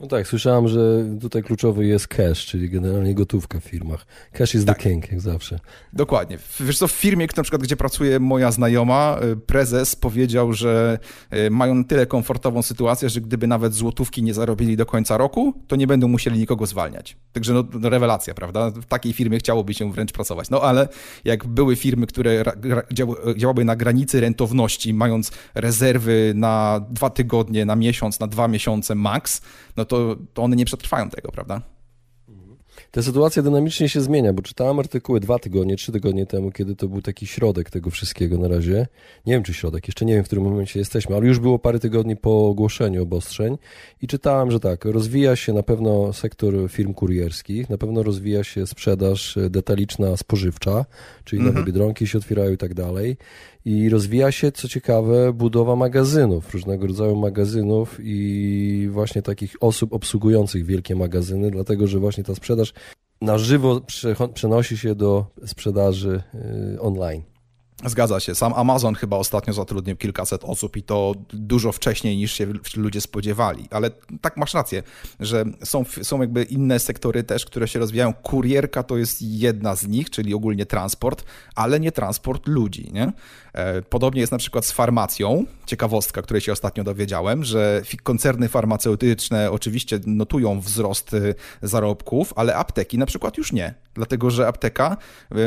No 0.00 0.06
tak, 0.06 0.26
słyszałem, 0.26 0.68
że 0.68 1.04
tutaj 1.20 1.42
kluczowy 1.42 1.86
jest 1.86 2.08
cash, 2.08 2.46
czyli 2.46 2.70
generalnie 2.70 3.14
gotówka 3.14 3.60
w 3.60 3.64
firmach. 3.64 4.06
Cash 4.32 4.54
is 4.54 4.64
tak. 4.64 4.78
the 4.78 4.90
king, 4.90 5.12
jak 5.12 5.20
zawsze. 5.20 5.58
Dokładnie. 5.92 6.38
Wiesz 6.60 6.78
co, 6.78 6.88
w 6.88 6.92
firmie, 6.92 7.26
na 7.36 7.42
przykład, 7.42 7.62
gdzie 7.62 7.76
pracuje 7.76 8.20
moja 8.20 8.50
znajoma, 8.52 9.18
y, 9.32 9.36
prezes 9.36 9.96
powiedział, 9.96 10.52
że 10.52 10.98
y, 11.34 11.50
mają 11.50 11.84
tyle 11.84 12.06
komfortową 12.06 12.62
sytuację, 12.62 13.08
że 13.08 13.20
gdyby 13.20 13.46
nawet 13.46 13.74
złotówki 13.74 14.22
nie 14.22 14.34
zarobili 14.34 14.76
do 14.76 14.86
końca 14.86 15.16
roku, 15.16 15.54
to 15.68 15.76
nie 15.76 15.86
będą 15.86 16.08
musieli 16.08 16.38
nikogo 16.38 16.66
zwalniać. 16.66 17.16
Także 17.32 17.52
no, 17.54 17.64
no 17.80 17.88
rewelacja, 17.88 18.34
prawda? 18.34 18.70
W 18.70 18.84
takiej 18.84 19.12
firmie 19.12 19.38
chciałoby 19.38 19.74
się 19.74 19.92
wręcz 19.92 20.12
pracować. 20.12 20.50
No 20.50 20.60
ale 20.60 20.88
jak 21.24 21.46
były 21.46 21.76
firmy, 21.76 22.06
które 22.06 22.44
działały 23.36 23.64
na 23.64 23.76
granicy 23.76 24.20
rentowności, 24.20 24.94
mając 24.94 25.30
rezerwy 25.54 26.32
na 26.34 26.80
dwa 26.90 27.10
tygodnie, 27.10 27.64
na 27.64 27.76
miesiąc, 27.76 28.20
na 28.20 28.26
dwa 28.26 28.48
miesiące 28.48 28.94
max, 28.94 29.42
no 29.76 29.84
to, 29.90 30.16
to 30.34 30.42
one 30.42 30.56
nie 30.56 30.64
przetrwają 30.64 31.10
tego, 31.10 31.32
prawda? 31.32 31.60
Ta 32.90 33.02
sytuacja 33.02 33.42
dynamicznie 33.42 33.88
się 33.88 34.00
zmienia, 34.00 34.32
bo 34.32 34.42
czytałem 34.42 34.78
artykuły 34.78 35.20
dwa 35.20 35.38
tygodnie, 35.38 35.76
trzy 35.76 35.92
tygodnie 35.92 36.26
temu, 36.26 36.50
kiedy 36.50 36.76
to 36.76 36.88
był 36.88 37.02
taki 37.02 37.26
środek 37.26 37.70
tego 37.70 37.90
wszystkiego 37.90 38.38
na 38.38 38.48
razie. 38.48 38.86
Nie 39.26 39.32
wiem, 39.32 39.42
czy 39.42 39.54
środek, 39.54 39.88
jeszcze 39.88 40.04
nie 40.04 40.14
wiem, 40.14 40.24
w 40.24 40.26
którym 40.26 40.44
momencie 40.44 40.78
jesteśmy, 40.78 41.16
ale 41.16 41.26
już 41.26 41.38
było 41.38 41.58
parę 41.58 41.78
tygodni 41.78 42.16
po 42.16 42.48
ogłoszeniu 42.48 43.02
obostrzeń 43.02 43.58
i 44.02 44.06
czytałem, 44.06 44.50
że 44.50 44.60
tak, 44.60 44.84
rozwija 44.84 45.36
się 45.36 45.52
na 45.52 45.62
pewno 45.62 46.12
sektor 46.12 46.54
firm 46.68 46.94
kurierskich, 46.94 47.70
na 47.70 47.78
pewno 47.78 48.02
rozwija 48.02 48.44
się 48.44 48.66
sprzedaż 48.66 49.38
detaliczna 49.50 50.16
spożywcza, 50.16 50.84
czyli 51.24 51.42
nowe 51.42 51.48
mhm. 51.48 51.66
biedronki 51.66 52.06
się 52.06 52.18
otwierają 52.18 52.52
i 52.52 52.56
tak 52.56 52.74
dalej. 52.74 53.16
I 53.64 53.88
rozwija 53.88 54.32
się, 54.32 54.52
co 54.52 54.68
ciekawe, 54.68 55.32
budowa 55.32 55.76
magazynów, 55.76 56.54
różnego 56.54 56.86
rodzaju 56.86 57.16
magazynów 57.16 57.98
i 58.02 58.88
właśnie 58.90 59.22
takich 59.22 59.56
osób 59.60 59.92
obsługujących 59.92 60.66
wielkie 60.66 60.96
magazyny, 60.96 61.50
dlatego 61.50 61.86
że 61.86 61.98
właśnie 61.98 62.24
ta 62.24 62.34
sprzedaż 62.34 62.72
na 63.20 63.38
żywo 63.38 63.80
przenosi 64.34 64.78
się 64.78 64.94
do 64.94 65.26
sprzedaży 65.46 66.22
y, 66.74 66.80
online. 66.80 67.22
Zgadza 67.86 68.20
się. 68.20 68.34
Sam 68.34 68.52
Amazon 68.52 68.94
chyba 68.94 69.16
ostatnio 69.16 69.52
zatrudnił 69.52 69.96
kilkaset 69.96 70.44
osób 70.44 70.76
i 70.76 70.82
to 70.82 71.14
dużo 71.32 71.72
wcześniej 71.72 72.16
niż 72.16 72.32
się 72.32 72.46
ludzie 72.76 73.00
spodziewali. 73.00 73.68
Ale 73.70 73.90
tak 74.20 74.36
masz 74.36 74.54
rację, 74.54 74.82
że 75.20 75.44
są, 75.64 75.84
są 76.02 76.20
jakby 76.20 76.42
inne 76.42 76.78
sektory 76.78 77.22
też, 77.22 77.46
które 77.46 77.68
się 77.68 77.78
rozwijają. 77.78 78.12
Kurierka 78.14 78.82
to 78.82 78.96
jest 78.96 79.22
jedna 79.22 79.76
z 79.76 79.86
nich, 79.86 80.10
czyli 80.10 80.34
ogólnie 80.34 80.66
transport, 80.66 81.24
ale 81.54 81.80
nie 81.80 81.92
transport 81.92 82.48
ludzi. 82.48 82.90
Nie? 82.92 83.12
E, 83.52 83.82
podobnie 83.82 84.20
jest 84.20 84.32
na 84.32 84.38
przykład 84.38 84.64
z 84.64 84.72
farmacją. 84.72 85.44
Ciekawostka, 85.66 86.22
której 86.22 86.40
się 86.40 86.52
ostatnio 86.52 86.84
dowiedziałem, 86.84 87.44
że 87.44 87.82
koncerny 88.02 88.48
farmaceutyczne 88.48 89.50
oczywiście 89.50 90.00
notują 90.06 90.60
wzrost 90.60 91.14
y, 91.14 91.34
zarobków, 91.62 92.32
ale 92.36 92.56
apteki 92.56 92.98
na 92.98 93.06
przykład 93.06 93.36
już 93.36 93.52
nie. 93.52 93.74
Dlatego, 94.00 94.30
że 94.30 94.48
apteka, 94.48 94.96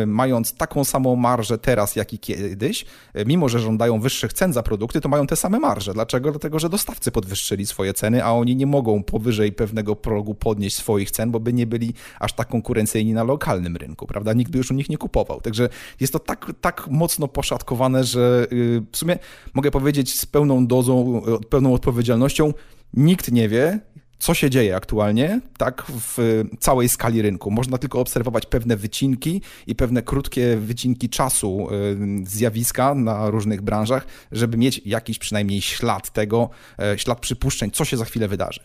y, 0.04 0.06
mając 0.06 0.54
taką 0.54 0.84
samą 0.84 1.16
marżę 1.16 1.58
teraz, 1.58 1.96
jak 1.96 2.14
i 2.14 2.20
kiedyś, 2.20 2.86
y, 3.16 3.26
mimo 3.26 3.50
że 3.50 3.60
żądają 3.60 4.00
wyższych 4.00 4.34
cen 4.34 4.54
za 4.54 4.64
produkty, 4.64 5.02
to 5.02 5.10
mają 5.10 5.28
te 5.28 5.36
same 5.36 5.60
marże. 5.60 5.94
Dlaczego? 5.94 6.32
Dlatego, 6.32 6.60
że 6.60 6.70
dostawcy 6.70 7.12
podwyższyli 7.12 7.66
swoje 7.66 7.94
ceny, 7.94 8.24
a 8.24 8.32
oni 8.32 8.56
nie 8.56 8.66
mogą 8.66 9.04
powyżej 9.04 9.52
pewnego 9.52 9.96
progu 9.96 10.36
podnieść 10.36 10.76
swoich 10.76 11.12
cen, 11.12 11.32
bo 11.32 11.40
by 11.40 11.54
nie 11.54 11.68
byli 11.68 11.94
aż 12.20 12.34
tak 12.34 12.48
konkurencyjni 12.48 13.14
na 13.14 13.24
lokalnym 13.24 13.78
rynku, 13.78 14.08
prawda? 14.08 14.34
Nikt 14.34 14.52
by 14.52 14.58
już 14.58 14.72
u 14.72 14.74
nich 14.74 14.90
nie 14.90 14.98
kupował. 14.98 15.42
Także 15.42 15.70
jest 16.00 16.14
to 16.14 16.20
tak, 16.20 16.52
tak 16.62 16.88
mocno 16.88 17.28
poszatkowane, 17.28 18.04
że 18.04 18.48
y, 18.52 18.82
w 18.92 18.98
sumie 18.98 19.20
mogę 19.54 19.72
powiedzieć 19.72 20.20
z 20.20 20.26
pełną 20.26 20.68
dozą, 20.68 21.22
pełną 21.50 21.74
odpowiedzialnością, 21.74 22.54
nikt 22.94 23.32
nie 23.32 23.50
wie, 23.50 23.80
co 24.20 24.34
się 24.34 24.50
dzieje 24.50 24.76
aktualnie, 24.76 25.42
tak, 25.58 25.84
w 25.88 26.44
całej 26.60 26.90
skali 26.90 27.22
rynku. 27.22 27.52
Można 27.52 27.78
tylko 27.78 28.00
obserwować 28.00 28.46
pewne 28.46 28.78
wycinki 28.78 29.42
i 29.68 29.76
pewne 29.76 30.02
krótkie 30.02 30.58
wycinki 30.58 31.10
czasu 31.10 31.68
y, 31.72 32.28
zjawiska 32.28 32.96
na 32.96 33.30
różnych 33.30 33.62
branżach, 33.62 34.08
żeby 34.32 34.58
mieć 34.58 34.82
jakiś 34.86 35.20
przynajmniej 35.20 35.62
ślad 35.62 36.14
tego, 36.14 36.50
y, 36.96 37.00
ślad 37.00 37.20
przypuszczeń, 37.20 37.72
co 37.72 37.86
się 37.86 37.98
za 37.98 38.06
chwilę 38.06 38.28
wydarzy. 38.28 38.60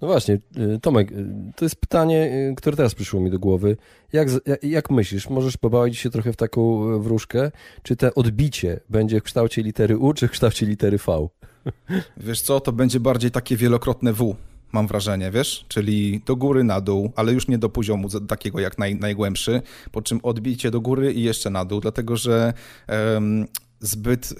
No 0.00 0.08
właśnie, 0.08 0.38
y, 0.74 0.80
Tomek, 0.80 1.12
to 1.56 1.64
jest 1.64 1.76
pytanie, 1.76 2.30
które 2.56 2.76
teraz 2.76 2.94
przyszło 2.94 3.20
mi 3.20 3.30
do 3.30 3.38
głowy. 3.38 3.76
Jak, 4.12 4.28
jak 4.62 4.90
myślisz, 4.90 5.30
możesz 5.30 5.56
pobawić 5.56 5.98
się 5.98 6.10
trochę 6.10 6.32
w 6.32 6.36
taką 6.36 6.84
wróżkę, 6.98 7.50
czy 7.82 7.96
te 7.96 8.14
odbicie 8.14 8.80
będzie 8.90 9.20
w 9.20 9.22
kształcie 9.22 9.62
litery 9.62 9.98
U, 9.98 10.14
czy 10.14 10.28
w 10.28 10.30
kształcie 10.30 10.66
litery 10.66 10.98
V? 10.98 11.28
Wiesz 12.16 12.42
co, 12.42 12.60
to 12.60 12.72
będzie 12.72 13.00
bardziej 13.00 13.30
takie 13.30 13.56
wielokrotne 13.56 14.12
W 14.12 14.36
mam 14.74 14.86
wrażenie, 14.86 15.30
wiesz? 15.30 15.64
Czyli 15.68 16.20
do 16.26 16.36
góry, 16.36 16.64
na 16.64 16.80
dół, 16.80 17.12
ale 17.16 17.32
już 17.32 17.48
nie 17.48 17.58
do 17.58 17.68
poziomu 17.68 18.08
takiego 18.20 18.60
jak 18.60 18.78
naj, 18.78 18.94
najgłębszy, 18.94 19.62
po 19.92 20.02
czym 20.02 20.20
odbicie 20.22 20.70
do 20.70 20.80
góry 20.80 21.12
i 21.12 21.22
jeszcze 21.22 21.50
na 21.50 21.64
dół, 21.64 21.80
dlatego 21.80 22.16
że 22.16 22.52
um, 22.88 23.46
zbyt 23.80 24.32
y, 24.32 24.36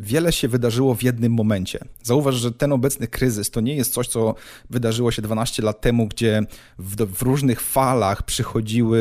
wiele 0.00 0.32
się 0.32 0.48
wydarzyło 0.48 0.94
w 0.94 1.02
jednym 1.02 1.32
momencie. 1.32 1.78
Zauważ, 2.02 2.34
że 2.34 2.52
ten 2.52 2.72
obecny 2.72 3.06
kryzys 3.08 3.50
to 3.50 3.60
nie 3.60 3.76
jest 3.76 3.92
coś, 3.92 4.08
co 4.08 4.34
wydarzyło 4.70 5.10
się 5.10 5.22
12 5.22 5.62
lat 5.62 5.80
temu, 5.80 6.08
gdzie 6.08 6.42
w, 6.78 6.96
w 6.96 7.22
różnych 7.22 7.60
falach 7.60 8.22
przychodziły 8.22 8.98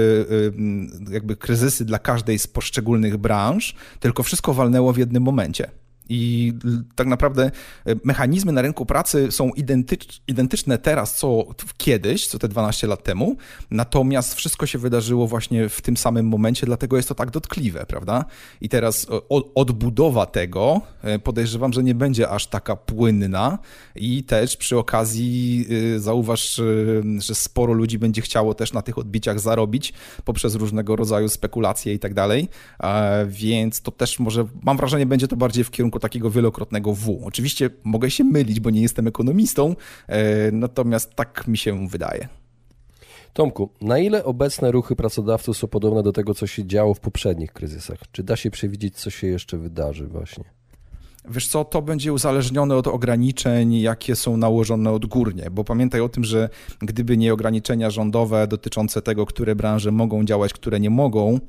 y, 1.10 1.14
jakby 1.14 1.36
kryzysy 1.36 1.86
dla 1.86 2.00
każdej 2.00 2.40
z 2.40 2.48
poszczególnych 2.48 3.18
branż, 3.18 3.76
tylko 4.00 4.24
wszystko 4.24 4.54
walnęło 4.54 4.94
w 4.94 4.98
jednym 4.98 5.24
momencie. 5.24 5.81
I 6.10 6.54
tak 6.96 7.08
naprawdę 7.08 7.52
e, 7.86 7.96
mechanizmy 8.04 8.52
na 8.52 8.62
rynku 8.62 8.86
pracy 8.86 9.32
są 9.32 9.50
identycz, 9.50 10.22
identyczne 10.28 10.78
teraz, 10.78 11.16
co 11.16 11.46
kiedyś, 11.78 12.28
co 12.28 12.40
te 12.40 12.48
12 12.48 12.88
lat 12.88 13.04
temu, 13.04 13.38
natomiast 13.72 14.36
wszystko 14.36 14.66
się 14.66 14.80
wydarzyło 14.80 15.28
właśnie 15.28 15.70
w 15.70 15.82
tym 15.82 15.98
samym 15.98 16.28
momencie, 16.28 16.66
dlatego 16.66 16.98
jest 16.98 17.10
to 17.10 17.16
tak 17.16 17.32
dotkliwe, 17.32 17.86
prawda? 17.86 18.26
I 18.62 18.70
teraz 18.70 19.08
odbudowa 19.56 20.26
tego 20.26 20.82
e, 21.02 21.20
podejrzewam, 21.20 21.74
że 21.74 21.84
nie 21.84 21.96
będzie 21.96 22.30
aż 22.30 22.48
taka 22.48 22.76
płynna. 22.76 23.60
I 23.96 24.24
też 24.24 24.58
przy 24.58 24.78
okazji 24.78 25.66
e, 25.96 26.00
zauważ, 26.00 26.62
że 27.18 27.36
sporo 27.36 27.74
ludzi 27.74 28.00
będzie 28.00 28.22
chciało 28.22 28.54
też 28.54 28.74
na 28.74 28.82
tych 28.82 28.98
odbiciach 28.98 29.40
zarobić 29.40 29.94
poprzez 30.26 30.56
różnego 30.56 30.96
rodzaju 30.96 31.30
spekulacje 31.30 31.94
i 31.94 32.00
tak 32.00 32.14
dalej, 32.14 32.50
więc 33.28 33.82
to 33.82 33.92
też 33.92 34.20
może, 34.20 34.46
mam 34.62 34.78
wrażenie, 34.78 35.06
będzie 35.06 35.28
to 35.28 35.36
bardziej 35.36 35.64
w 35.64 35.72
kierunku 35.72 35.91
takiego 36.00 36.32
wielokrotnego 36.32 36.94
W. 36.94 37.22
Oczywiście 37.26 37.70
mogę 37.84 38.12
się 38.12 38.24
mylić, 38.24 38.60
bo 38.60 38.70
nie 38.70 38.82
jestem 38.82 39.08
ekonomistą, 39.08 39.76
e, 40.08 40.52
natomiast 40.52 41.16
tak 41.16 41.48
mi 41.48 41.58
się 41.58 41.88
wydaje. 41.88 42.28
Tomku, 43.34 43.70
na 43.82 44.00
ile 44.00 44.24
obecne 44.24 44.72
ruchy 44.72 44.96
pracodawców 44.96 45.58
są 45.58 45.68
podobne 45.68 46.04
do 46.04 46.12
tego, 46.12 46.34
co 46.34 46.48
się 46.48 46.66
działo 46.66 46.94
w 46.94 47.00
poprzednich 47.00 47.54
kryzysach? 47.54 48.00
Czy 48.12 48.24
da 48.24 48.36
się 48.36 48.52
przewidzieć, 48.52 48.98
co 48.98 49.10
się 49.10 49.28
jeszcze 49.28 49.58
wydarzy 49.58 50.08
właśnie? 50.08 50.44
Wiesz 51.30 51.48
co, 51.48 51.66
to 51.66 51.82
będzie 51.82 52.14
uzależnione 52.14 52.76
od 52.76 52.88
ograniczeń, 52.88 53.74
jakie 53.74 54.16
są 54.16 54.38
nałożone 54.38 54.92
odgórnie, 54.92 55.52
bo 55.52 55.64
pamiętaj 55.64 56.02
o 56.02 56.10
tym, 56.10 56.24
że 56.24 56.50
gdyby 56.80 57.18
nie 57.18 57.34
ograniczenia 57.34 57.90
rządowe 57.90 58.48
dotyczące 58.48 59.02
tego, 59.02 59.26
które 59.26 59.56
branże 59.56 59.92
mogą 59.92 60.26
działać, 60.26 60.54
które 60.54 60.80
nie 60.80 60.90
mogą, 60.90 61.40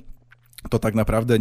to 0.71 0.78
tak 0.78 0.95
naprawdę 0.95 1.38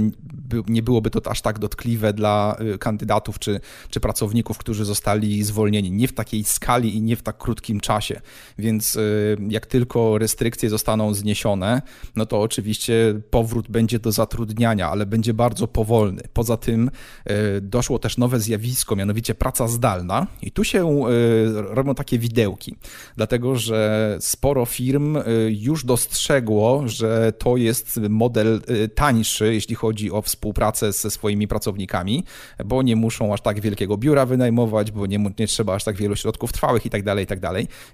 nie 0.68 0.84
byłoby 0.84 1.10
to 1.10 1.32
aż 1.32 1.42
tak 1.42 1.60
dotkliwe 1.60 2.14
dla 2.14 2.58
y, 2.76 2.78
kandydatów 2.78 3.40
czy, 3.40 3.60
czy 3.90 4.00
pracowników, 4.00 4.58
którzy 4.58 4.86
zostali 4.86 5.44
zwolnieni. 5.44 5.92
Nie 5.92 6.08
w 6.08 6.14
takiej 6.14 6.44
skali 6.44 6.96
i 6.96 7.02
nie 7.02 7.16
w 7.16 7.22
tak 7.22 7.38
krótkim 7.38 7.80
czasie. 7.80 8.22
Więc 8.58 8.96
y, 8.96 9.38
jak 9.50 9.66
tylko 9.66 10.18
restrykcje 10.18 10.70
zostaną 10.70 11.14
zniesione, 11.14 11.82
no 12.16 12.26
to 12.26 12.42
oczywiście 12.42 13.22
powrót 13.30 13.68
będzie 13.70 14.00
do 14.00 14.12
zatrudniania, 14.12 14.90
ale 14.90 15.06
będzie 15.06 15.34
bardzo 15.34 15.68
powolny. 15.68 16.22
Poza 16.34 16.58
tym 16.58 16.92
y, 17.58 17.62
doszło 17.62 18.00
też 18.00 18.18
nowe 18.18 18.40
zjawisko, 18.40 18.96
mianowicie 18.96 19.36
praca 19.36 19.68
zdalna 19.68 20.28
i 20.42 20.52
tu 20.52 20.64
się 20.64 21.02
robią 21.54 21.96
takie 21.96 22.20
widełki, 22.20 22.76
dlatego 23.16 23.56
że 23.56 24.18
sporo 24.20 24.66
firm 24.66 25.18
już 25.50 25.86
dostrzegło, 25.86 26.84
że 26.86 27.34
to 27.38 27.58
jest 27.58 28.00
model 28.10 28.62
tańszy, 29.12 29.54
jeśli 29.54 29.76
chodzi 29.76 30.12
o 30.12 30.22
współpracę 30.22 30.92
ze 30.92 31.12
swoimi 31.12 31.48
pracownikami, 31.48 32.24
bo 32.66 32.82
nie 32.82 32.96
muszą 32.96 33.34
aż 33.34 33.42
tak 33.42 33.60
wielkiego 33.60 33.98
biura 33.98 34.26
wynajmować, 34.26 34.92
bo 34.92 35.06
nie, 35.06 35.20
nie 35.40 35.48
trzeba 35.48 35.76
aż 35.76 35.84
tak 35.84 35.96
wielu 35.96 36.16
środków 36.16 36.54
trwałych 36.54 36.86
i 36.86 36.90
tak 36.90 37.04
dalej, 37.04 37.24
i 37.24 37.28
tak 37.28 37.40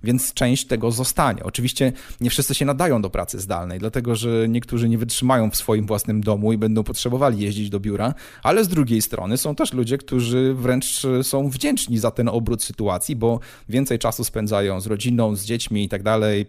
więc 0.04 0.34
część 0.34 0.68
tego 0.68 0.92
zostanie. 0.92 1.44
Oczywiście 1.44 1.94
nie 2.22 2.30
wszyscy 2.30 2.56
się 2.56 2.66
nadają 2.66 3.02
do 3.02 3.10
pracy 3.10 3.40
zdalnej, 3.40 3.80
dlatego 3.80 4.16
że 4.16 4.50
niektórzy 4.50 4.90
nie 4.90 4.98
wytrzymają 4.98 5.52
w 5.52 5.56
swoim 5.56 5.86
własnym 5.86 6.22
domu 6.22 6.54
i 6.54 6.58
będą 6.58 6.84
potrzebowali 6.84 7.40
jeździć 7.40 7.70
do 7.70 7.80
biura, 7.80 8.14
ale 8.44 8.64
z 8.64 8.68
drugiej 8.68 9.02
strony 9.02 9.38
są 9.38 9.56
też 9.56 9.74
ludzie, 9.74 9.98
którzy 9.98 10.54
wręcz 10.54 11.02
są 11.22 11.50
wdzięczni 11.50 11.98
za 11.98 12.12
ten 12.12 12.30
obrót 12.30 12.64
sytuacji, 12.64 13.16
bo 13.16 13.40
więcej 13.70 14.00
czasu 14.00 14.24
spędzają 14.24 14.82
z 14.82 14.88
rodziną, 14.88 15.36
z 15.36 15.46
dziećmi 15.46 15.84
i 15.84 15.90
tak 15.90 16.02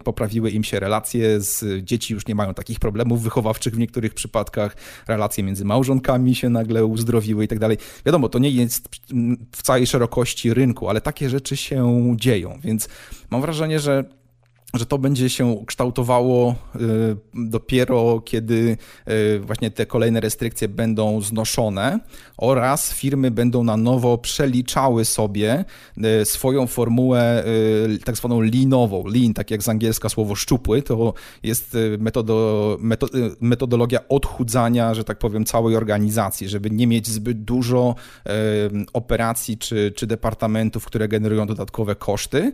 poprawiły 0.04 0.50
im 0.50 0.64
się 0.64 0.80
relacje, 0.80 1.40
z 1.40 1.84
dzieci 1.84 2.14
już 2.14 2.26
nie 2.26 2.34
mają 2.34 2.54
takich 2.54 2.78
problemów 2.78 3.22
wychowawczych 3.22 3.74
w 3.74 3.78
niektórych 3.78 4.14
przypadkach, 4.14 4.57
relacje 5.08 5.44
między 5.44 5.64
małżonkami 5.64 6.34
się 6.34 6.50
nagle 6.50 6.84
uzdrowiły 6.84 7.44
i 7.44 7.48
tak 7.48 7.58
dalej. 7.58 7.76
Wiadomo, 8.06 8.28
to 8.28 8.38
nie 8.38 8.50
jest 8.50 8.88
w 9.52 9.62
całej 9.62 9.86
szerokości 9.86 10.54
rynku, 10.54 10.88
ale 10.88 11.00
takie 11.00 11.30
rzeczy 11.30 11.56
się 11.56 12.12
dzieją, 12.16 12.58
więc 12.62 12.88
mam 13.30 13.40
wrażenie, 13.40 13.80
że 13.80 14.17
że 14.74 14.86
to 14.86 14.98
będzie 14.98 15.30
się 15.30 15.56
kształtowało 15.66 16.54
y, 16.76 16.80
dopiero 17.34 18.20
kiedy 18.24 18.76
y, 19.08 19.40
właśnie 19.40 19.70
te 19.70 19.86
kolejne 19.86 20.20
restrykcje 20.20 20.68
będą 20.68 21.20
znoszone 21.20 22.00
oraz 22.36 22.92
firmy 22.92 23.30
będą 23.30 23.64
na 23.64 23.76
nowo 23.76 24.18
przeliczały 24.18 25.04
sobie 25.04 25.64
y, 26.22 26.24
swoją 26.24 26.66
formułę 26.66 27.44
tak 28.04 28.16
zwaną 28.16 28.40
leanową. 28.40 29.06
Lean, 29.06 29.34
tak 29.34 29.50
jak 29.50 29.62
z 29.62 29.68
angielska 29.68 30.08
słowo 30.08 30.34
szczupły, 30.34 30.82
to 30.82 31.14
jest 31.42 31.76
metodo, 31.98 32.78
metodologia 33.40 34.08
odchudzania, 34.08 34.94
że 34.94 35.04
tak 35.04 35.18
powiem, 35.18 35.44
całej 35.44 35.76
organizacji, 35.76 36.48
żeby 36.48 36.70
nie 36.70 36.86
mieć 36.86 37.06
zbyt 37.08 37.44
dużo 37.44 37.94
operacji 38.92 39.58
czy, 39.58 39.92
czy 39.96 40.06
departamentów, 40.06 40.84
które 40.84 41.08
generują 41.08 41.46
dodatkowe 41.46 41.96
koszty. 41.96 42.52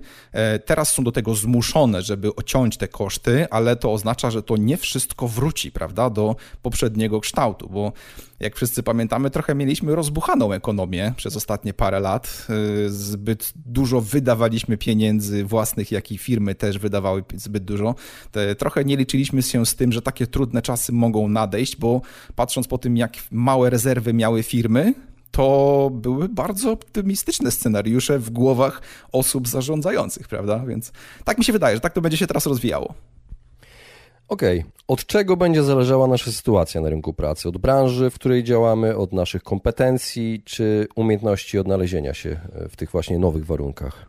Teraz 0.67 0.93
są 0.93 1.05
do 1.05 1.13
tego 1.13 1.35
zmuszone, 1.35 2.03
żeby 2.05 2.35
ociąć 2.35 2.77
te 2.77 2.89
koszty, 2.89 3.47
ale 3.51 3.77
to 3.77 3.93
oznacza, 3.93 4.31
że 4.31 4.43
to 4.43 4.57
nie 4.57 4.77
wszystko 4.77 5.29
wróci, 5.29 5.73
prawda, 5.73 6.11
do 6.11 6.37
poprzedniego 6.63 7.21
kształtu, 7.21 7.69
bo 7.69 7.93
jak 8.41 8.57
wszyscy 8.57 8.83
pamiętamy, 8.83 9.31
trochę 9.31 9.55
mieliśmy 9.55 9.95
rozbuchaną 9.95 10.53
ekonomię 10.53 11.13
przez 11.17 11.37
ostatnie 11.37 11.75
parę 11.75 12.01
lat. 12.01 12.47
Y, 12.87 12.91
zbyt 12.91 13.53
dużo 13.67 14.01
wydawaliśmy 14.01 14.77
pieniędzy 14.77 15.45
własnych, 15.45 15.93
jak 15.93 16.13
i 16.13 16.19
firmy 16.19 16.55
też 16.55 16.79
wydawały 16.79 17.25
zbyt 17.35 17.65
dużo. 17.65 17.95
Trochę 18.59 18.85
nie 18.85 18.97
liczyliśmy 18.97 19.43
się 19.43 19.67
z 19.67 19.75
tym, 19.75 19.93
że 19.93 20.03
takie 20.03 20.27
trudne 20.27 20.63
czasy 20.63 20.93
mogą 20.93 21.29
nadejść, 21.29 21.77
bo 21.77 22.01
patrząc 22.37 22.69
po 22.69 22.79
tym, 22.79 22.97
jak 22.97 23.13
małe 23.31 23.71
rezerwy 23.71 24.13
miały 24.13 24.43
firmy, 24.43 24.95
to 25.35 25.91
były 25.93 26.29
bardzo 26.29 26.73
optymistyczne 26.73 27.51
scenariusze 27.51 28.19
w 28.19 28.31
głowach 28.31 28.83
osób 29.13 29.49
zarządzających, 29.49 30.29
prawda? 30.29 30.59
Więc 30.67 30.93
tak 31.25 31.39
mi 31.39 31.45
się 31.45 31.53
wydaje, 31.53 31.77
że 31.77 31.81
tak 31.81 31.93
to 31.93 32.01
będzie 32.01 32.17
się 32.17 32.27
teraz 32.27 32.47
rozwijało. 32.47 32.95
Okej, 34.29 34.59
okay. 34.61 34.73
od 34.89 35.07
czego 35.07 35.37
będzie 35.37 35.63
zależała 35.63 36.07
nasza 36.07 36.33
sytuacja 36.33 36.81
na 36.81 36.91
rynku 36.91 37.13
pracy? 37.13 37.49
Od 37.49 37.59
branży, 37.59 38.11
w 38.11 38.15
której 38.15 38.45
działamy, 38.45 38.97
od 38.97 39.13
naszych 39.13 39.43
kompetencji 39.43 40.43
czy 40.45 40.89
umiejętności 40.95 41.59
odnalezienia 41.59 42.15
się 42.15 42.41
w 42.71 42.77
tych 42.77 42.91
właśnie 42.91 43.19
nowych 43.19 43.47
warunkach? 43.47 44.07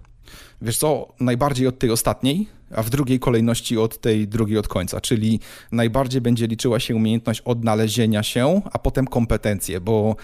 Wiesz 0.62 0.78
co, 0.78 1.08
najbardziej 1.20 1.68
od 1.68 1.80
tej 1.80 1.92
ostatniej, 1.92 2.48
a 2.76 2.84
w 2.84 2.90
drugiej 2.90 3.20
kolejności 3.20 3.78
od 3.78 4.02
tej 4.02 4.28
drugiej 4.28 4.58
od 4.58 4.68
końca, 4.68 5.02
czyli 5.02 5.40
najbardziej 5.72 6.22
będzie 6.22 6.48
liczyła 6.48 6.80
się 6.80 6.96
umiejętność 6.96 7.42
odnalezienia 7.42 8.24
się, 8.24 8.62
a 8.72 8.80
potem 8.80 9.08
kompetencje, 9.08 9.82
bo 9.82 10.16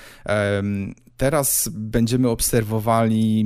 Teraz 1.21 1.69
będziemy 1.73 2.29
obserwowali 2.29 3.45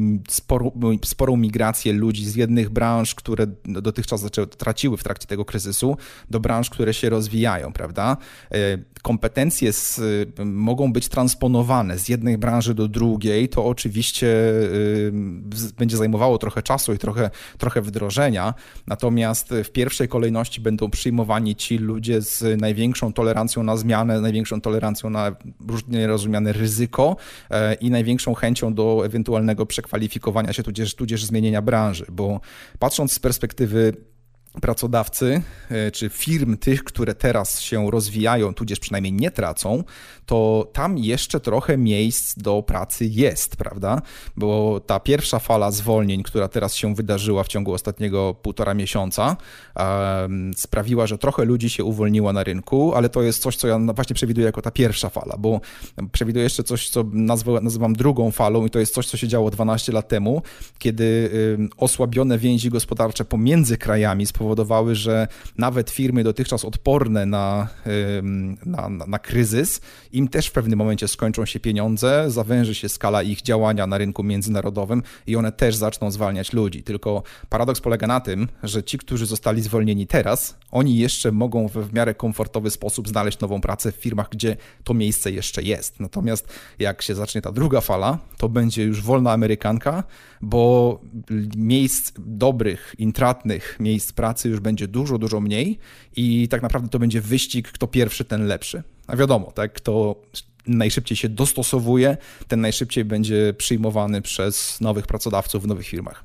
sporą, 1.06 1.38
migrację 1.38 1.94
ludzi 1.94 2.26
z 2.26 2.36
jednych 2.36 2.70
branż, 2.70 3.16
które 3.16 3.48
dotychczas 3.66 4.22
zaczęły, 4.22 4.48
traciły 4.48 4.98
w 4.98 5.04
trakcie 5.04 5.28
tego 5.28 5.46
kryzysu, 5.46 5.98
do 6.30 6.40
branż, 6.40 6.70
które 6.70 6.94
się 6.94 7.10
rozwijają, 7.10 7.74
prawda? 7.74 8.18
E, 8.52 8.58
kompetencje 9.02 9.74
z, 9.74 10.02
mogą 10.46 10.94
być 10.94 11.08
transponowane 11.08 12.00
z 12.00 12.10
jednej 12.10 12.38
branży 12.38 12.74
do 12.74 12.88
drugiej, 12.88 13.50
to 13.50 13.66
oczywiście 13.66 14.28
będzie 15.78 15.98
zajmowało 15.98 16.38
trochę 16.38 16.64
czasu 16.64 16.94
i 16.94 16.98
trochę, 16.98 17.30
trochę 17.58 17.82
wdrożenia, 17.82 18.54
natomiast 18.88 19.54
w 19.64 19.70
pierwszej 19.70 20.08
kolejności 20.08 20.62
będą 20.62 20.90
przyjmowani 20.90 21.56
ci 21.56 21.78
ludzie 21.78 22.22
z 22.22 22.62
największą 22.62 23.14
tolerancją 23.14 23.64
na 23.64 23.78
zmianę, 23.78 24.22
największą 24.22 24.62
tolerancją 24.62 25.10
na 25.10 25.36
różnie 25.68 26.08
rozumiane 26.08 26.54
ryzyko, 26.54 27.16
e, 27.50 27.65
i 27.74 27.90
największą 27.90 28.34
chęcią 28.34 28.74
do 28.74 29.02
ewentualnego 29.06 29.66
przekwalifikowania 29.66 30.54
się, 30.54 30.64
tudzież, 30.64 30.96
tudzież 30.96 31.26
zmienienia 31.26 31.62
branży, 31.62 32.06
bo 32.12 32.40
patrząc 32.80 33.14
z 33.14 33.20
perspektywy 33.20 33.94
pracodawcy 34.62 35.42
e, 35.70 35.92
czy 35.92 36.10
firm 36.10 36.58
tych, 36.58 36.84
które 36.84 37.16
teraz 37.16 37.62
się 37.62 37.92
rozwijają, 37.92 38.54
tudzież 38.54 38.80
przynajmniej 38.80 39.14
nie 39.14 39.32
tracą, 39.32 39.84
to 40.26 40.70
tam 40.74 40.98
jeszcze 40.98 41.40
trochę 41.40 41.78
miejsc 41.78 42.36
do 42.38 42.64
pracy 42.64 43.06
jest, 43.06 43.56
prawda? 43.56 44.02
Bo 44.38 44.80
ta 44.80 45.00
pierwsza 45.00 45.40
fala 45.40 45.72
zwolnień, 45.72 46.24
która 46.24 46.48
teraz 46.48 46.76
się 46.76 46.96
wydarzyła 46.96 47.44
w 47.44 47.48
ciągu 47.48 47.74
ostatniego 47.74 48.34
półtora 48.34 48.74
miesiąca, 48.74 49.38
sprawiła, 50.56 51.08
że 51.08 51.18
trochę 51.18 51.46
ludzi 51.46 51.70
się 51.70 51.84
uwolniło 51.84 52.34
na 52.34 52.44
rynku, 52.44 52.94
ale 52.96 53.10
to 53.10 53.22
jest 53.22 53.42
coś, 53.42 53.56
co 53.56 53.68
ja 53.68 53.80
właśnie 53.80 54.14
przewiduję 54.14 54.46
jako 54.46 54.62
ta 54.62 54.72
pierwsza 54.72 55.10
fala, 55.10 55.36
bo 55.38 55.62
przewiduję 56.12 56.44
jeszcze 56.44 56.64
coś, 56.64 56.90
co 56.90 57.04
nazwę, 57.12 57.60
nazywam 57.62 57.94
drugą 57.94 58.32
falą 58.32 58.66
i 58.66 58.70
to 58.70 58.80
jest 58.80 58.94
coś, 58.94 59.08
co 59.08 59.18
się 59.18 59.28
działo 59.28 59.52
12 59.52 59.92
lat 59.92 60.08
temu, 60.08 60.42
kiedy 60.78 61.30
osłabione 61.78 62.38
więzi 62.38 62.70
gospodarcze 62.70 63.26
pomiędzy 63.26 63.78
krajami 63.78 64.26
spowodowały, 64.46 64.96
że 64.96 65.28
nawet 65.58 65.90
firmy 65.90 66.24
dotychczas 66.24 66.66
odporne 66.66 67.26
na, 67.26 67.68
na, 68.66 68.90
na, 68.90 69.06
na 69.06 69.20
kryzys 69.20 69.82
im 70.12 70.28
też 70.28 70.48
w 70.48 70.52
pewnym 70.52 70.80
momencie 70.80 71.08
skończą 71.08 71.46
się 71.46 71.60
pieniądze, 71.60 72.26
zawęży 72.32 72.76
się 72.76 72.90
skala 72.90 73.24
ich 73.24 73.42
działania 73.42 73.88
na 73.88 73.98
rynku 73.98 74.24
międzynarodowym 74.24 75.04
i 75.28 75.36
one 75.36 75.52
też 75.52 75.76
zaczną 75.76 76.12
zwalniać 76.12 76.54
ludzi. 76.54 76.84
Tylko 76.84 77.24
paradoks 77.50 77.82
polega 77.82 78.08
na 78.08 78.20
tym, 78.20 78.48
że 78.64 78.84
ci, 78.84 78.98
którzy 78.98 79.26
zostali 79.26 79.62
zwolnieni 79.62 80.08
teraz, 80.08 80.58
oni 80.72 80.98
jeszcze 80.98 81.32
mogą 81.32 81.68
w 81.68 81.94
miarę 81.94 82.14
komfortowy 82.14 82.70
sposób 82.70 83.08
znaleźć 83.08 83.40
nową 83.40 83.62
pracę 83.62 83.92
w 83.92 83.96
firmach, 83.96 84.30
gdzie 84.30 84.58
to 84.84 84.94
miejsce 84.94 85.32
jeszcze 85.32 85.62
jest. 85.64 86.00
Natomiast 86.00 86.48
jak 86.80 87.02
się 87.02 87.16
zacznie 87.16 87.42
ta 87.42 87.52
druga 87.52 87.82
fala, 87.82 88.18
to 88.38 88.50
będzie 88.50 88.84
już 88.84 89.02
wolna 89.02 89.32
amerykanka, 89.32 90.04
bo 90.42 91.00
miejsc 91.58 92.12
dobrych, 92.18 92.96
intratnych 92.98 93.78
miejsc 93.80 94.12
pracy 94.12 94.35
już 94.44 94.60
będzie 94.60 94.88
dużo, 94.88 95.18
dużo 95.18 95.40
mniej 95.40 95.80
i 96.16 96.48
tak 96.48 96.62
naprawdę 96.62 96.90
to 96.90 97.00
będzie 97.00 97.22
wyścig, 97.22 97.72
kto 97.72 97.88
pierwszy, 97.88 98.26
ten 98.26 98.46
lepszy. 98.48 98.84
A 99.08 99.16
wiadomo, 99.16 99.52
tak, 99.52 99.74
kto 99.74 100.16
najszybciej 100.68 101.18
się 101.18 101.30
dostosowuje, 101.30 102.18
ten 102.48 102.62
najszybciej 102.62 103.06
będzie 103.06 103.54
przyjmowany 103.58 104.22
przez 104.22 104.82
nowych 104.82 105.08
pracodawców 105.08 105.64
w 105.64 105.68
nowych 105.68 105.88
firmach. 105.88 106.24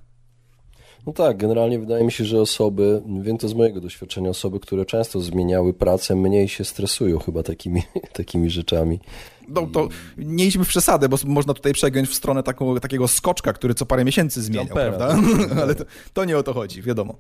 No 1.06 1.12
tak, 1.12 1.36
generalnie 1.36 1.78
wydaje 1.78 2.04
mi 2.04 2.12
się, 2.12 2.24
że 2.24 2.40
osoby, 2.40 3.02
wiem 3.22 3.38
to 3.38 3.48
z 3.48 3.54
mojego 3.54 3.80
doświadczenia, 3.80 4.30
osoby, 4.30 4.60
które 4.60 4.86
często 4.86 5.20
zmieniały 5.20 5.74
pracę, 5.74 6.16
mniej 6.16 6.48
się 6.48 6.64
stresują 6.64 7.18
chyba 7.18 7.42
takimi, 7.42 7.82
takimi 8.12 8.50
rzeczami. 8.50 9.00
No 9.48 9.66
to 9.66 9.88
nie 10.18 10.46
idźmy 10.46 10.64
w 10.64 10.68
przesadę, 10.68 11.08
bo 11.08 11.16
można 11.24 11.54
tutaj 11.54 11.72
przegiąć 11.72 12.08
w 12.08 12.14
stronę 12.14 12.42
taką, 12.42 12.80
takiego 12.80 13.08
skoczka, 13.08 13.52
który 13.52 13.74
co 13.74 13.86
parę 13.86 14.04
miesięcy 14.04 14.42
zmieniał, 14.42 14.66
prawda? 14.74 15.18
Ale 15.62 15.74
to, 15.74 15.84
to 16.12 16.24
nie 16.24 16.38
o 16.38 16.42
to 16.42 16.54
chodzi, 16.54 16.82
wiadomo. 16.82 17.14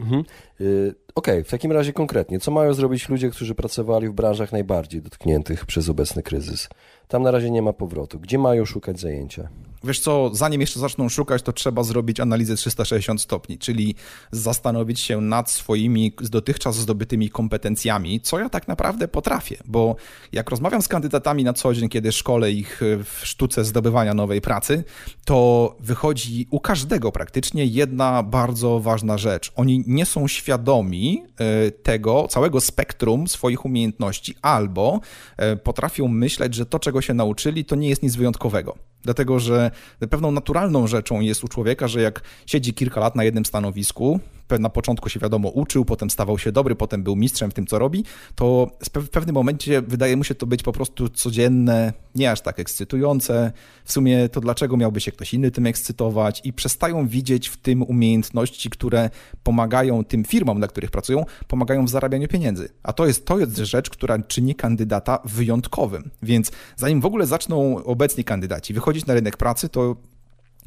Mhm. 0.00 0.24
Y, 0.60 0.94
okej, 1.14 1.34
okay, 1.34 1.44
w 1.44 1.50
takim 1.50 1.72
razie 1.72 1.92
konkretnie, 1.92 2.40
co 2.40 2.50
mają 2.50 2.74
zrobić 2.74 3.08
ludzie, 3.08 3.30
którzy 3.30 3.54
pracowali 3.54 4.08
w 4.08 4.12
branżach 4.12 4.52
najbardziej 4.52 5.02
dotkniętych 5.02 5.66
przez 5.66 5.88
obecny 5.88 6.22
kryzys? 6.22 6.68
Tam 7.08 7.22
na 7.22 7.30
razie 7.30 7.50
nie 7.50 7.62
ma 7.62 7.72
powrotu. 7.72 8.20
Gdzie 8.20 8.38
mają 8.38 8.64
szukać 8.64 9.00
zajęcia? 9.00 9.48
Wiesz 9.84 10.00
co, 10.00 10.30
zanim 10.34 10.60
jeszcze 10.60 10.80
zaczną 10.80 11.08
szukać, 11.08 11.42
to 11.42 11.52
trzeba 11.52 11.82
zrobić 11.82 12.20
analizę 12.20 12.56
360 12.56 13.20
stopni, 13.20 13.58
czyli 13.58 13.94
zastanowić 14.30 15.00
się 15.00 15.20
nad 15.20 15.50
swoimi 15.50 16.12
dotychczas 16.20 16.76
zdobytymi 16.76 17.30
kompetencjami, 17.30 18.20
co 18.20 18.38
ja 18.38 18.48
tak 18.48 18.68
naprawdę 18.68 19.08
potrafię, 19.08 19.56
bo 19.64 19.96
jak 20.32 20.50
rozmawiam 20.50 20.82
z 20.82 20.88
kandydatami 20.88 21.44
na 21.44 21.52
co 21.52 21.74
dzień, 21.74 21.88
kiedy 21.88 22.12
szkole 22.12 22.52
ich 22.52 22.80
w 23.04 23.20
sztuce 23.26 23.64
zdobywania 23.64 24.14
nowej 24.14 24.40
pracy, 24.40 24.84
to 25.24 25.76
wychodzi 25.80 26.46
u 26.50 26.60
każdego 26.60 27.12
praktycznie 27.12 27.64
jedna 27.66 28.22
bardzo 28.22 28.80
ważna 28.80 29.18
rzecz. 29.18 29.52
Oni 29.56 29.84
nie 29.86 30.06
są 30.06 30.28
świadomi 30.28 31.22
e, 31.38 31.70
tego 31.70 32.28
całego 32.28 32.60
spektrum 32.60 33.28
swoich 33.28 33.64
umiejętności 33.64 34.34
albo 34.42 35.00
e, 35.36 35.56
potrafią 35.56 36.08
myśleć, 36.08 36.54
że 36.54 36.66
to, 36.66 36.78
czego 36.78 37.02
się 37.02 37.14
nauczyli, 37.14 37.64
to 37.64 37.76
nie 37.76 37.88
jest 37.88 38.02
nic 38.02 38.16
wyjątkowego. 38.16 38.89
Dlatego, 39.02 39.40
że 39.40 39.70
pewną 40.10 40.32
naturalną 40.32 40.86
rzeczą 40.86 41.20
jest 41.20 41.44
u 41.44 41.48
człowieka, 41.48 41.88
że 41.88 42.00
jak 42.00 42.20
siedzi 42.46 42.74
kilka 42.74 43.00
lat 43.00 43.16
na 43.16 43.24
jednym 43.24 43.44
stanowisku, 43.44 44.20
na 44.58 44.68
początku 44.70 45.08
się 45.08 45.20
wiadomo 45.20 45.48
uczył, 45.48 45.84
potem 45.84 46.10
stawał 46.10 46.38
się 46.38 46.52
dobry, 46.52 46.74
potem 46.74 47.02
był 47.02 47.16
mistrzem 47.16 47.50
w 47.50 47.54
tym, 47.54 47.66
co 47.66 47.78
robi, 47.78 48.04
to 48.34 48.70
w 48.94 49.08
pewnym 49.08 49.34
momencie 49.34 49.82
wydaje 49.82 50.16
mu 50.16 50.24
się 50.24 50.34
to 50.34 50.46
być 50.46 50.62
po 50.62 50.72
prostu 50.72 51.08
codzienne, 51.08 51.92
nie 52.14 52.30
aż 52.30 52.40
tak 52.40 52.60
ekscytujące. 52.60 53.52
W 53.84 53.92
sumie 53.92 54.28
to 54.28 54.40
dlaczego 54.40 54.76
miałby 54.76 55.00
się 55.00 55.12
ktoś 55.12 55.34
inny 55.34 55.50
tym 55.50 55.66
ekscytować 55.66 56.40
i 56.44 56.52
przestają 56.52 57.08
widzieć 57.08 57.48
w 57.48 57.56
tym 57.56 57.82
umiejętności, 57.82 58.70
które 58.70 59.10
pomagają 59.42 60.04
tym 60.04 60.24
firmom, 60.24 60.58
dla 60.58 60.68
których 60.68 60.90
pracują, 60.90 61.24
pomagają 61.48 61.84
w 61.84 61.90
zarabianiu 61.90 62.28
pieniędzy. 62.28 62.68
A 62.82 62.92
to 62.92 63.06
jest, 63.06 63.26
to 63.26 63.38
jest 63.38 63.56
rzecz, 63.56 63.90
która 63.90 64.18
czyni 64.18 64.54
kandydata 64.54 65.18
wyjątkowym. 65.24 66.10
Więc 66.22 66.50
zanim 66.76 67.00
w 67.00 67.06
ogóle 67.06 67.26
zaczną 67.26 67.84
obecni 67.84 68.24
kandydaci 68.24 68.74
wychodzić 68.74 69.06
na 69.06 69.14
rynek 69.14 69.36
pracy, 69.36 69.68
to 69.68 69.96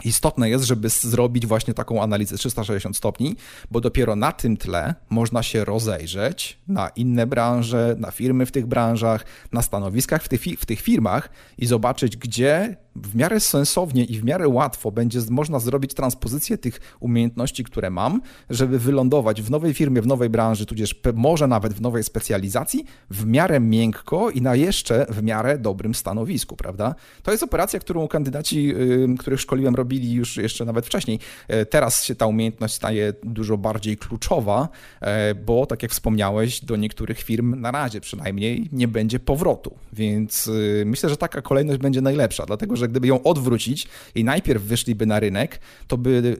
Istotne 0.05 0.49
jest, 0.49 0.65
żeby 0.65 0.89
zrobić 0.89 1.45
właśnie 1.47 1.73
taką 1.73 2.03
analizę 2.03 2.37
360 2.37 2.97
stopni, 2.97 3.35
bo 3.71 3.81
dopiero 3.81 4.15
na 4.15 4.31
tym 4.31 4.57
tle 4.57 4.95
można 5.09 5.43
się 5.43 5.65
rozejrzeć 5.65 6.59
na 6.67 6.89
inne 6.89 7.27
branże, 7.27 7.95
na 7.99 8.11
firmy 8.11 8.45
w 8.45 8.51
tych 8.51 8.65
branżach, 8.65 9.25
na 9.51 9.61
stanowiskach 9.61 10.23
w 10.23 10.29
tych, 10.29 10.41
w 10.41 10.65
tych 10.65 10.81
firmach 10.81 11.29
i 11.57 11.65
zobaczyć, 11.65 12.17
gdzie 12.17 12.77
w 12.95 13.15
miarę 13.15 13.39
sensownie 13.39 14.03
i 14.03 14.19
w 14.19 14.23
miarę 14.23 14.47
łatwo 14.47 14.91
będzie 14.91 15.19
można 15.29 15.59
zrobić 15.59 15.93
transpozycję 15.93 16.57
tych 16.57 16.79
umiejętności, 16.99 17.63
które 17.63 17.89
mam, 17.89 18.21
żeby 18.49 18.79
wylądować 18.79 19.41
w 19.41 19.51
nowej 19.51 19.73
firmie, 19.73 20.01
w 20.01 20.07
nowej 20.07 20.29
branży, 20.29 20.65
tudzież 20.65 21.01
może 21.13 21.47
nawet 21.47 21.73
w 21.73 21.81
nowej 21.81 22.03
specjalizacji, 22.03 22.85
w 23.09 23.25
miarę 23.25 23.59
miękko 23.59 24.29
i 24.29 24.41
na 24.41 24.55
jeszcze 24.55 25.05
w 25.09 25.23
miarę 25.23 25.57
dobrym 25.57 25.95
stanowisku, 25.95 26.55
prawda? 26.55 26.95
To 27.23 27.31
jest 27.31 27.43
operacja, 27.43 27.79
którą 27.79 28.07
kandydaci, 28.07 28.73
których 29.19 29.41
szkoliłem, 29.41 29.75
robili 29.75 30.13
już 30.13 30.37
jeszcze 30.37 30.65
nawet 30.65 30.85
wcześniej. 30.85 31.19
E, 31.47 31.65
teraz 31.65 32.03
się 32.03 32.15
ta 32.15 32.25
umiejętność 32.25 32.73
staje 32.73 33.13
dużo 33.23 33.57
bardziej 33.57 33.97
kluczowa, 33.97 34.69
e, 35.01 35.35
bo 35.35 35.65
tak 35.65 35.83
jak 35.83 35.91
wspomniałeś, 35.91 36.65
do 36.65 36.75
niektórych 36.75 37.21
firm 37.21 37.61
na 37.61 37.71
razie 37.71 38.01
przynajmniej 38.01 38.69
nie 38.71 38.87
będzie 38.87 39.19
powrotu, 39.19 39.75
więc 39.93 40.47
y, 40.47 40.83
myślę, 40.85 41.09
że 41.09 41.17
taka 41.17 41.41
kolejność 41.41 41.79
będzie 41.81 42.01
najlepsza, 42.01 42.45
dlatego 42.45 42.75
że 42.75 42.82
że 42.83 42.87
gdyby 42.87 43.07
ją 43.07 43.23
odwrócić 43.23 43.87
i 44.15 44.23
najpierw 44.23 44.63
wyszliby 44.63 45.05
na 45.05 45.19
rynek, 45.19 45.59
to 45.87 45.97
by 45.97 46.37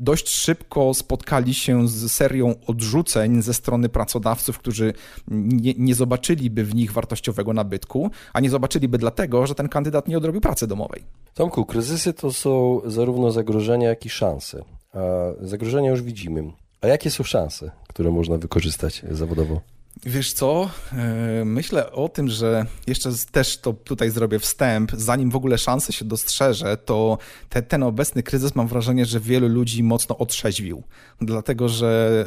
dość 0.00 0.28
szybko 0.28 0.94
spotkali 0.94 1.54
się 1.54 1.88
z 1.88 2.12
serią 2.12 2.54
odrzuceń 2.66 3.42
ze 3.42 3.54
strony 3.54 3.88
pracodawców, 3.88 4.58
którzy 4.58 4.92
nie, 5.28 5.74
nie 5.78 5.94
zobaczyliby 5.94 6.64
w 6.64 6.74
nich 6.74 6.92
wartościowego 6.92 7.52
nabytku, 7.52 8.10
a 8.32 8.40
nie 8.40 8.50
zobaczyliby 8.50 8.98
dlatego, 8.98 9.46
że 9.46 9.54
ten 9.54 9.68
kandydat 9.68 10.08
nie 10.08 10.18
odrobił 10.18 10.40
pracy 10.40 10.66
domowej. 10.66 11.02
Tomku, 11.34 11.64
kryzysy 11.64 12.12
to 12.12 12.32
są 12.32 12.80
zarówno 12.84 13.30
zagrożenia, 13.30 13.88
jak 13.88 14.06
i 14.06 14.08
szanse. 14.08 14.64
A 14.92 15.00
zagrożenia 15.40 15.90
już 15.90 16.02
widzimy. 16.02 16.52
A 16.80 16.86
jakie 16.86 17.10
są 17.10 17.24
szanse, 17.24 17.70
które 17.88 18.10
można 18.10 18.36
wykorzystać 18.36 19.02
zawodowo? 19.10 19.60
Wiesz 20.06 20.32
co? 20.32 20.70
E, 20.92 21.44
myślę 21.44 21.92
o 21.92 22.08
tym, 22.08 22.28
że 22.28 22.66
jeszcze 22.86 23.10
też 23.32 23.58
to 23.58 23.72
tutaj 23.72 24.10
zrobię 24.10 24.38
wstęp. 24.38 24.92
Zanim 24.92 25.30
w 25.30 25.36
ogóle 25.36 25.58
szanse 25.58 25.92
się 25.92 26.04
dostrzeże, 26.04 26.76
to 26.76 27.18
te, 27.48 27.62
ten 27.62 27.82
obecny 27.82 28.22
kryzys 28.22 28.54
mam 28.54 28.68
wrażenie, 28.68 29.06
że 29.06 29.20
wielu 29.20 29.48
ludzi 29.48 29.82
mocno 29.82 30.18
otrzeźwił. 30.18 30.82
Dlatego, 31.20 31.68
że 31.68 32.26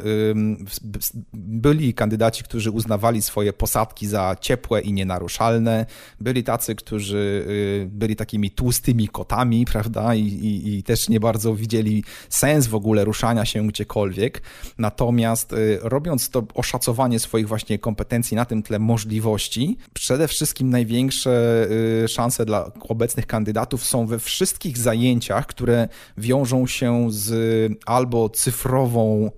byli 1.32 1.94
kandydaci, 1.94 2.44
którzy 2.44 2.70
uznawali 2.70 3.22
swoje 3.22 3.52
posadki 3.52 4.06
za 4.06 4.36
ciepłe 4.40 4.80
i 4.80 4.92
nienaruszalne. 4.92 5.86
Byli 6.20 6.44
tacy, 6.44 6.74
którzy 6.74 7.44
y, 7.48 7.88
byli 7.92 8.16
takimi 8.16 8.50
tłustymi 8.50 9.08
kotami, 9.08 9.64
prawda? 9.64 10.14
I, 10.14 10.22
i, 10.22 10.78
i 10.78 10.82
też 10.82 11.08
nie 11.08 11.20
bardzo 11.20 11.54
widzieli 11.54 12.04
sens 12.28 12.66
w 12.66 12.74
ogóle 12.74 13.04
ruszania 13.04 13.44
się 13.44 13.66
gdziekolwiek. 13.66 14.42
Natomiast 14.78 15.52
y, 15.52 15.78
robiąc 15.82 16.30
to 16.30 16.46
oszacowanie 16.54 17.18
swoich 17.18 17.48
właśnie 17.48 17.69
kompetencji, 17.78 18.34
na 18.36 18.44
tym 18.44 18.62
tle 18.62 18.78
możliwości. 18.78 19.78
Przede 19.94 20.28
wszystkim 20.28 20.70
największe 20.70 21.66
y, 22.04 22.08
szanse 22.08 22.46
dla 22.46 22.72
obecnych 22.88 23.26
kandydatów 23.26 23.84
są 23.84 24.06
we 24.06 24.18
wszystkich 24.18 24.78
zajęciach, 24.78 25.46
które 25.46 25.88
wiążą 26.18 26.66
się 26.66 27.06
z 27.10 27.72
albo 27.86 28.28
cyfrową 28.28 29.30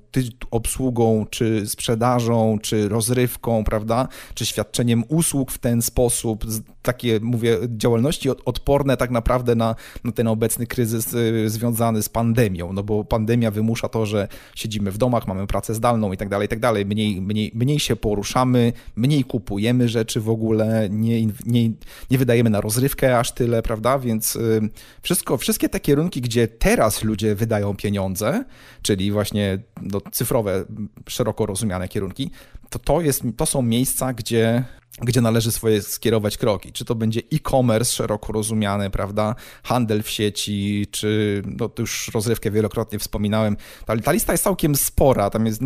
obsługą, 0.50 1.26
czy 1.30 1.66
sprzedażą, 1.66 2.58
czy 2.62 2.88
rozrywką, 2.88 3.64
prawda, 3.64 4.08
czy 4.34 4.46
świadczeniem 4.46 5.04
usług 5.08 5.52
w 5.52 5.58
ten 5.58 5.82
sposób, 5.82 6.44
takie, 6.82 7.20
mówię, 7.22 7.58
działalności 7.68 8.30
odporne 8.30 8.96
tak 8.96 9.10
naprawdę 9.10 9.54
na, 9.54 9.74
na 10.04 10.12
ten 10.12 10.28
obecny 10.28 10.66
kryzys 10.66 11.14
y, 11.14 11.50
związany 11.50 12.02
z 12.02 12.08
pandemią, 12.08 12.72
no 12.72 12.82
bo 12.82 13.04
pandemia 13.04 13.50
wymusza 13.50 13.88
to, 13.88 14.06
że 14.06 14.28
siedzimy 14.54 14.90
w 14.90 14.98
domach, 14.98 15.26
mamy 15.26 15.46
pracę 15.46 15.74
zdalną 15.74 16.12
i 16.12 16.16
tak 16.16 16.28
dalej, 16.28 16.46
i 16.46 16.48
tak 16.48 16.60
dalej, 16.60 16.86
mniej, 16.86 17.22
mniej, 17.22 17.52
mniej 17.54 17.80
się 17.80 17.96
poruszamy, 17.96 18.72
mniej 18.96 19.24
kupujemy 19.24 19.88
rzeczy 19.88 20.20
w 20.20 20.28
ogóle, 20.28 20.88
nie, 20.90 21.26
nie, 21.26 21.70
nie 22.10 22.18
wydajemy 22.18 22.50
na 22.50 22.60
rozrywkę 22.60 23.18
aż 23.18 23.32
tyle, 23.32 23.62
prawda, 23.62 23.98
więc 23.98 24.36
y, 24.36 24.60
wszystko, 25.02 25.36
wszystkie 25.36 25.68
te 25.68 25.80
kierunki, 25.80 26.20
gdzie 26.20 26.48
teraz 26.48 27.04
ludzie 27.04 27.34
wydają 27.34 27.76
pieniądze, 27.76 28.44
czyli 28.82 29.12
właśnie 29.12 29.58
no, 29.82 30.00
cyfrowe, 30.12 30.64
szeroko 31.08 31.46
rozumiane 31.46 31.88
kierunki, 31.88 32.30
to, 32.70 32.78
to, 32.78 33.00
jest, 33.00 33.22
to 33.36 33.46
są 33.46 33.62
miejsca, 33.62 34.12
gdzie 34.12 34.64
gdzie 35.00 35.20
należy 35.20 35.52
swoje 35.52 35.82
skierować 35.82 36.38
kroki. 36.38 36.72
Czy 36.72 36.84
to 36.84 36.94
będzie 36.94 37.20
e-commerce 37.32 37.92
szeroko 37.92 38.32
rozumiany, 38.32 38.90
prawda, 38.90 39.34
handel 39.62 40.02
w 40.02 40.10
sieci, 40.10 40.86
czy 40.90 41.42
no 41.46 41.68
to 41.68 41.82
już 41.82 42.10
rozrywkę 42.14 42.50
wielokrotnie 42.50 42.98
wspominałem. 42.98 43.56
Ta, 43.86 43.96
ta 43.96 44.12
lista 44.12 44.32
jest 44.32 44.44
całkiem 44.44 44.76
spora, 44.76 45.30
tam 45.30 45.46
jest 45.46 45.60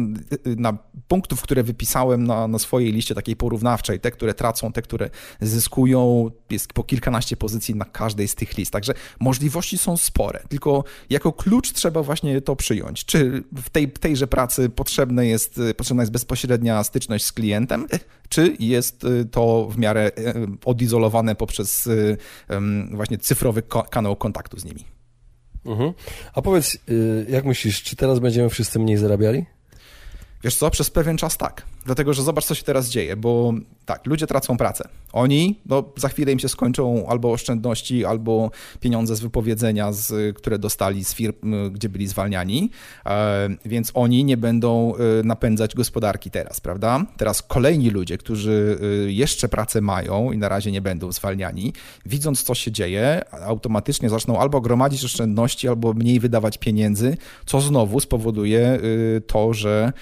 na 0.56 0.78
punktów, 1.08 1.42
które 1.42 1.62
wypisałem 1.62 2.26
na, 2.26 2.48
na 2.48 2.58
swojej 2.58 2.92
liście 2.92 3.14
takiej 3.14 3.36
porównawczej, 3.36 4.00
te, 4.00 4.10
które 4.10 4.34
tracą, 4.34 4.72
te, 4.72 4.82
które 4.82 5.10
zyskują, 5.40 6.30
jest 6.50 6.72
po 6.72 6.84
kilkanaście 6.84 7.36
pozycji 7.36 7.74
na 7.74 7.84
każdej 7.84 8.28
z 8.28 8.34
tych 8.34 8.58
list, 8.58 8.72
także 8.72 8.94
możliwości 9.20 9.78
są 9.78 9.96
spore, 9.96 10.42
tylko 10.48 10.84
jako 11.10 11.32
klucz 11.32 11.72
trzeba 11.72 12.02
właśnie 12.02 12.40
to 12.40 12.56
przyjąć. 12.56 13.04
Czy 13.04 13.44
w 13.56 13.70
tej, 13.70 13.90
tejże 13.90 14.26
pracy 14.26 14.68
potrzebne 14.68 15.26
jest, 15.26 15.60
potrzebna 15.76 16.02
jest 16.02 16.12
bezpośrednia 16.12 16.84
styczność 16.84 17.24
z 17.24 17.32
klientem, 17.32 17.86
czy 18.28 18.56
jest 18.58 19.06
to 19.24 19.68
w 19.70 19.78
miarę 19.78 20.10
e, 20.18 20.34
odizolowane 20.64 21.34
poprzez 21.34 21.88
e, 22.50 22.56
właśnie 22.90 23.18
cyfrowy 23.18 23.62
kanał 23.90 24.16
kontaktu 24.16 24.58
z 24.58 24.64
nimi. 24.64 24.84
Mhm. 25.66 25.92
A 26.34 26.42
powiedz, 26.42 26.78
y, 26.88 27.26
jak 27.28 27.44
myślisz, 27.44 27.82
czy 27.82 27.96
teraz 27.96 28.18
będziemy 28.18 28.48
wszyscy 28.48 28.78
mniej 28.78 28.96
zarabiali? 28.96 29.46
Wiesz 30.44 30.56
co, 30.56 30.70
przez 30.70 30.90
pewien 30.90 31.16
czas 31.16 31.36
tak. 31.36 31.62
Dlatego, 31.84 32.14
że 32.14 32.22
zobacz, 32.22 32.44
co 32.44 32.54
się 32.54 32.62
teraz 32.62 32.88
dzieje, 32.88 33.16
bo 33.16 33.52
tak, 33.86 34.06
ludzie 34.06 34.26
tracą 34.26 34.56
pracę. 34.56 34.88
Oni, 35.12 35.60
no 35.66 35.84
za 35.96 36.08
chwilę 36.08 36.32
im 36.32 36.38
się 36.38 36.48
skończą 36.48 37.08
albo 37.08 37.32
oszczędności, 37.32 38.04
albo 38.04 38.50
pieniądze 38.80 39.16
z 39.16 39.20
wypowiedzenia, 39.20 39.92
z, 39.92 40.36
które 40.36 40.58
dostali 40.58 41.04
z 41.04 41.14
firm, 41.14 41.72
gdzie 41.72 41.88
byli 41.88 42.06
zwalniani, 42.06 42.70
e, 43.06 43.48
więc 43.64 43.90
oni 43.94 44.24
nie 44.24 44.36
będą 44.36 44.94
e, 44.94 45.22
napędzać 45.22 45.74
gospodarki 45.74 46.30
teraz, 46.30 46.60
prawda? 46.60 47.04
Teraz 47.16 47.42
kolejni 47.42 47.90
ludzie, 47.90 48.18
którzy 48.18 48.78
e, 49.06 49.12
jeszcze 49.12 49.48
pracę 49.48 49.80
mają 49.80 50.32
i 50.32 50.38
na 50.38 50.48
razie 50.48 50.72
nie 50.72 50.80
będą 50.80 51.12
zwalniani, 51.12 51.72
widząc, 52.06 52.42
co 52.42 52.54
się 52.54 52.72
dzieje, 52.72 53.22
automatycznie 53.30 54.10
zaczną 54.10 54.40
albo 54.40 54.60
gromadzić 54.60 55.04
oszczędności, 55.04 55.68
albo 55.68 55.92
mniej 55.92 56.20
wydawać 56.20 56.58
pieniędzy, 56.58 57.16
co 57.46 57.60
znowu 57.60 58.00
spowoduje 58.00 58.80
to, 59.26 59.54
że 59.54 59.92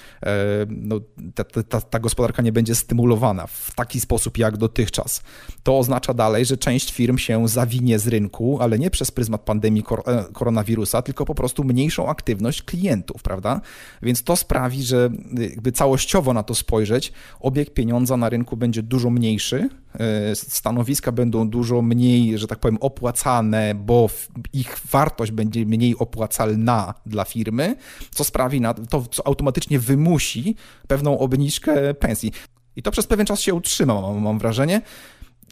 no, 0.69 1.01
ta, 1.35 1.45
ta, 1.45 1.63
ta, 1.63 1.81
ta 1.81 1.99
gospodarka 1.99 2.43
nie 2.43 2.53
będzie 2.53 2.75
stymulowana 2.75 3.47
w 3.47 3.74
taki 3.75 4.01
sposób 4.01 4.39
jak 4.39 4.57
dotychczas. 4.57 5.23
To 5.63 5.79
oznacza 5.79 6.15
dalej, 6.15 6.45
że 6.45 6.57
część 6.57 6.93
firm 6.93 7.19
się 7.19 7.49
zawinie 7.49 7.99
z 7.99 8.09
rynku, 8.09 8.59
ale 8.61 8.79
nie 8.79 8.91
przez 8.91 9.11
pryzmat 9.11 9.41
pandemii 9.41 9.83
kor 9.83 10.03
e, 10.07 10.25
koronawirusa, 10.33 11.03
tylko 11.03 11.25
po 11.25 11.35
prostu 11.35 11.65
mniejszą 11.65 12.09
aktywność 12.09 12.63
klientów, 12.63 13.23
prawda? 13.23 13.61
Więc 14.03 14.23
to 14.23 14.37
sprawi, 14.37 14.83
że 14.83 15.11
jakby 15.39 15.73
całościowo 15.73 16.33
na 16.33 16.43
to 16.43 16.55
spojrzeć, 16.55 17.13
obieg 17.41 17.75
pieniądza 17.75 18.17
na 18.17 18.29
rynku 18.29 18.57
będzie 18.57 18.83
dużo 18.83 19.11
mniejszy, 19.11 19.69
e, 19.95 20.37
stanowiska 20.37 21.13
będą 21.13 21.49
dużo 21.49 21.83
mniej, 21.83 22.39
że 22.39 22.47
tak 22.47 22.59
powiem, 22.59 22.79
opłacane, 22.81 23.75
bo 23.75 24.09
ich 24.53 24.79
wartość 24.91 25.33
będzie 25.33 25.67
mniej 25.67 25.99
opłacalna 25.99 26.95
dla 27.07 27.25
firmy, 27.25 27.77
co 28.11 28.25
sprawi 28.25 28.61
na 28.61 28.75
to, 28.75 29.05
co 29.11 29.27
automatycznie 29.27 29.79
wymusi 29.79 30.57
pewną 30.89 31.19
obniżkę 31.19 31.95
pensji. 31.95 32.33
I 32.77 32.83
to 32.83 32.91
przez 32.91 33.07
pewien 33.07 33.27
czas 33.27 33.41
się 33.41 33.55
utrzyma, 33.55 34.01
mam, 34.01 34.23
mam 34.23 34.39
wrażenie. 34.39 34.83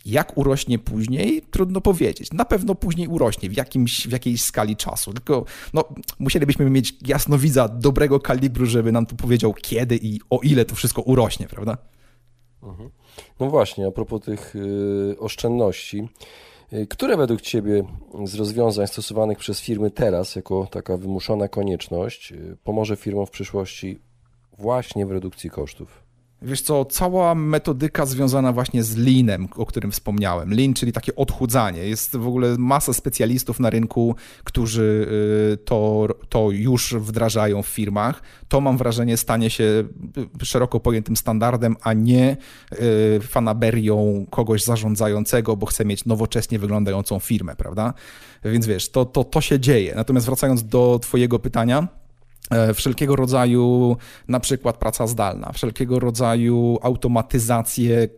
Jak 0.07 0.39
urośnie 0.39 0.79
później, 0.79 1.43
trudno 1.51 1.81
powiedzieć. 1.81 2.33
Na 2.33 2.45
pewno 2.45 2.75
później 2.75 3.09
urośnie 3.09 3.51
w, 3.51 3.57
jakimś, 3.57 4.09
w 4.09 4.13
jakiejś 4.13 4.43
skali 4.43 4.77
czasu. 4.77 5.13
Tylko 5.13 5.45
no, 5.75 5.85
musielibyśmy 6.19 6.71
mieć 6.71 6.95
jasnowidza 7.07 7.69
dobrego 7.69 8.21
kalibru, 8.21 8.67
żeby 8.67 8.93
nam 8.93 9.07
tu 9.07 9.17
powiedział, 9.17 9.55
kiedy 9.55 9.99
i 10.03 10.21
o 10.31 10.41
ile 10.43 10.65
to 10.65 10.75
wszystko 10.75 11.03
urośnie, 11.03 11.47
prawda? 11.47 11.77
Mhm. 12.63 12.91
No 13.41 13.51
właśnie, 13.51 13.87
a 13.87 13.91
propos 13.91 14.21
tych 14.21 14.55
yy, 14.55 15.17
oszczędności. 15.19 16.09
Y, 16.73 16.87
które 16.87 17.17
według 17.17 17.41
Ciebie 17.41 17.85
z 18.25 18.35
rozwiązań 18.35 18.87
stosowanych 18.87 19.39
przez 19.39 19.61
firmy 19.61 19.91
teraz, 19.91 20.37
jako 20.37 20.69
taka 20.71 20.97
wymuszona 20.97 21.49
konieczność, 21.49 22.33
y, 22.33 22.57
pomoże 22.65 22.97
firmom 22.97 23.27
w 23.27 23.31
przyszłości 23.31 23.99
właśnie 24.59 25.07
w 25.07 25.11
redukcji 25.11 25.51
kosztów? 25.51 26.02
Wiesz 26.45 26.63
co, 26.63 26.85
cała 26.85 27.35
metodyka 27.35 28.07
związana 28.07 28.53
właśnie 28.53 28.83
z 28.83 28.97
leanem, 28.97 29.49
o 29.57 29.67
którym 29.67 29.93
wspomniałem. 29.93 30.51
Lean, 30.51 30.75
czyli 30.75 30.93
takie 30.93 31.17
odchudzanie. 31.17 31.85
Jest 31.85 32.17
w 32.17 32.27
ogóle 32.27 32.57
masa 32.59 32.93
specjalistów 32.93 33.61
na 33.61 33.71
rynku, 33.71 34.15
którzy 34.45 35.09
y, 35.53 35.57
to, 35.57 36.09
to 36.29 36.51
już 36.51 36.95
wdrażają 36.95 37.63
w 37.63 37.67
firmach. 37.67 38.23
To 38.49 38.61
mam 38.61 38.79
wrażenie 38.79 39.17
stanie 39.17 39.51
się 39.51 39.85
y, 40.43 40.45
szeroko 40.45 40.81
pojętym 40.81 41.17
standardem, 41.17 41.77
a 41.83 41.93
nie 41.93 42.37
y, 42.73 43.21
fanaberią 43.21 44.27
kogoś 44.31 44.65
zarządzającego, 44.65 45.57
bo 45.57 45.67
chce 45.67 45.85
mieć 45.85 46.05
nowocześnie 46.05 46.59
wyglądającą 46.59 47.19
firmę, 47.19 47.57
prawda? 47.57 47.95
Więc 48.45 48.67
wiesz, 48.67 48.91
to, 48.91 49.05
to, 49.05 49.25
to 49.25 49.41
się 49.41 49.61
dzieje. 49.61 49.95
Natomiast 49.95 50.27
wracając 50.27 50.65
do 50.65 50.99
Twojego 51.03 51.39
pytania, 51.39 51.89
wszelkiego 52.75 53.17
rodzaju 53.17 53.97
na 54.29 54.41
przykład 54.41 54.77
praca 54.77 55.07
zdalna, 55.07 55.53
wszelkiego 55.53 56.01
rodzaju 56.01 56.79
automatyzację 56.83 58.09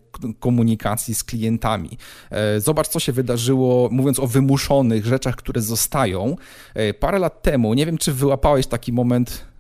komunikacji 0.41 1.15
z 1.15 1.25
klientami. 1.25 1.99
E, 2.31 2.61
zobacz, 2.61 2.89
co 2.89 3.01
się 3.01 3.13
wydarzyło, 3.13 3.89
mówiąc 3.93 4.21
o 4.21 4.27
wymuszonych 4.27 5.07
rzeczach, 5.07 5.37
które 5.37 5.61
zostają. 5.61 6.37
E, 6.75 6.95
parę 6.95 7.19
lat 7.19 7.43
temu, 7.43 7.75
nie 7.75 7.87
wiem, 7.87 7.99
czy 7.99 8.13
wyłapałeś 8.13 8.67
taki 8.67 8.93
moment 8.93 9.55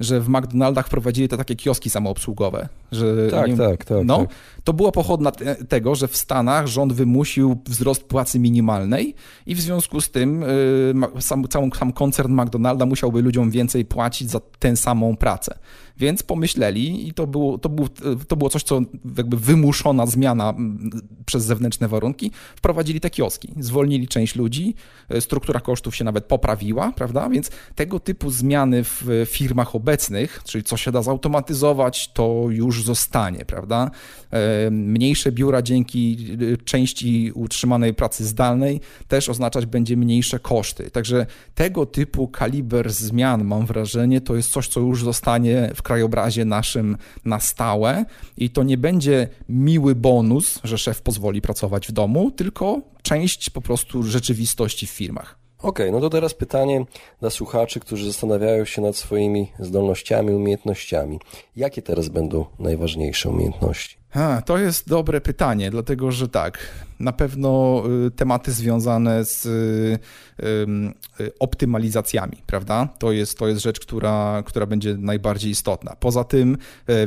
że 0.00 0.20
w 0.20 0.28
McDonaldach 0.28 0.88
prowadzili 0.88 1.28
te 1.28 1.36
takie 1.36 1.56
kioski 1.56 1.90
samoobsługowe. 1.90 2.68
Że, 2.92 3.30
tak, 3.30 3.50
tak, 3.56 3.84
tak, 3.84 3.98
no, 4.04 4.18
tak. 4.18 4.28
To 4.66 4.72
była 4.72 4.92
pochodna 4.92 5.30
te, 5.30 5.54
tego, 5.54 5.94
że 5.94 6.08
w 6.08 6.16
Stanach 6.16 6.66
rząd 6.66 6.92
wymusił 6.92 7.56
wzrost 7.66 8.04
płacy 8.04 8.38
minimalnej 8.38 9.14
i 9.46 9.54
w 9.54 9.60
związku 9.60 10.00
z 10.00 10.10
tym 10.10 10.42
y, 10.42 11.22
sam, 11.22 11.44
sam 11.50 11.92
koncern 11.92 12.40
McDonalda 12.40 12.86
musiałby 12.86 13.22
ludziom 13.22 13.50
więcej 13.50 13.84
płacić 13.84 14.30
za 14.30 14.40
tę 14.58 14.76
samą 14.76 15.16
pracę. 15.16 15.58
Więc 15.98 16.22
pomyśleli 16.22 17.08
i 17.08 17.14
to 17.14 17.26
było, 17.26 17.58
to 17.58 17.68
było, 17.68 17.88
to 18.28 18.36
było 18.36 18.50
coś, 18.50 18.62
co 18.62 18.80
jakby 19.16 19.36
wymuszona 19.36 20.06
zmiana 20.06 20.54
przez 21.26 21.44
zewnętrzne 21.44 21.88
warunki, 21.88 22.30
wprowadzili 22.56 23.00
te 23.00 23.10
kioski. 23.10 23.52
Zwolnili 23.60 24.08
część 24.08 24.36
ludzi, 24.36 24.74
e, 25.08 25.20
struktura 25.20 25.60
kosztów 25.60 25.96
się 25.96 26.04
nawet 26.04 26.24
poprawiła, 26.24 26.92
prawda? 26.92 27.28
Więc 27.28 27.50
tego 27.74 28.00
typu 28.00 28.30
zmiany 28.30 28.84
w 28.84 29.26
firmach 29.26 29.74
obecnych, 29.74 30.42
czyli 30.44 30.64
co 30.64 30.76
się 30.76 30.92
da 30.92 31.02
zautomatyzować, 31.02 32.12
to 32.12 32.44
już 32.50 32.84
zostanie, 32.84 33.44
prawda? 33.44 33.90
Mniejsze 34.70 35.32
biura 35.32 35.62
dzięki 35.62 36.16
e, 36.52 36.56
części 36.56 37.32
utrzymanej 37.34 37.94
pracy 37.94 38.24
zdalnej 38.24 38.80
też 39.08 39.28
oznaczać 39.28 39.66
będzie 39.66 39.96
mniejsze 39.96 40.38
koszty. 40.38 40.90
Także 40.90 41.26
tego 41.54 41.86
typu 41.86 42.28
kaliber 42.28 42.92
zmian, 42.92 43.44
mam 43.44 43.66
wrażenie, 43.66 44.20
to 44.20 44.36
jest 44.36 44.50
coś, 44.50 44.68
co 44.68 44.80
już 44.80 45.04
zostanie 45.04 45.70
w 45.74 45.82
krajobrazie 45.82 46.44
naszym 46.44 46.96
na 47.24 47.40
stałe 47.40 48.04
i 48.36 48.50
to 48.50 48.62
nie 48.62 48.78
będzie 48.78 49.28
miły 49.48 49.94
bonus, 49.94 50.60
że 50.64 50.78
szef 50.78 51.02
pozwoli 51.02 51.40
pracować 51.42 51.88
w 51.88 51.92
domu, 51.92 52.30
tylko 52.30 52.80
część 53.02 53.50
po 53.50 53.60
prostu 53.60 54.02
rzeczywistości 54.02 54.86
w 54.86 54.90
firmach. 54.90 55.46
Okej, 55.58 55.88
okay, 55.88 55.92
no 55.92 56.00
to 56.00 56.10
teraz 56.10 56.34
pytanie 56.34 56.84
dla 57.20 57.30
słuchaczy, 57.30 57.80
którzy 57.80 58.06
zastanawiają 58.06 58.64
się 58.64 58.82
nad 58.82 58.96
swoimi 58.96 59.52
zdolnościami, 59.58 60.32
umiejętnościami. 60.32 61.20
Jakie 61.56 61.82
teraz 61.82 62.08
będą 62.08 62.44
najważniejsze 62.58 63.28
umiejętności? 63.28 63.96
To 64.44 64.58
jest 64.58 64.88
dobre 64.88 65.20
pytanie, 65.20 65.70
dlatego 65.70 66.12
że 66.12 66.28
tak, 66.28 66.58
na 67.00 67.12
pewno 67.12 67.82
y, 68.06 68.10
tematy 68.10 68.52
związane 68.52 69.24
z 69.24 69.46
y, 69.46 69.98
y, 71.20 71.38
optymalizacjami, 71.38 72.36
prawda? 72.46 72.88
To 72.98 73.12
jest, 73.12 73.38
to 73.38 73.48
jest 73.48 73.62
rzecz, 73.62 73.80
która, 73.80 74.42
która 74.46 74.66
będzie 74.66 74.96
najbardziej 74.98 75.50
istotna. 75.50 75.96
Poza 76.00 76.24
tym 76.24 76.58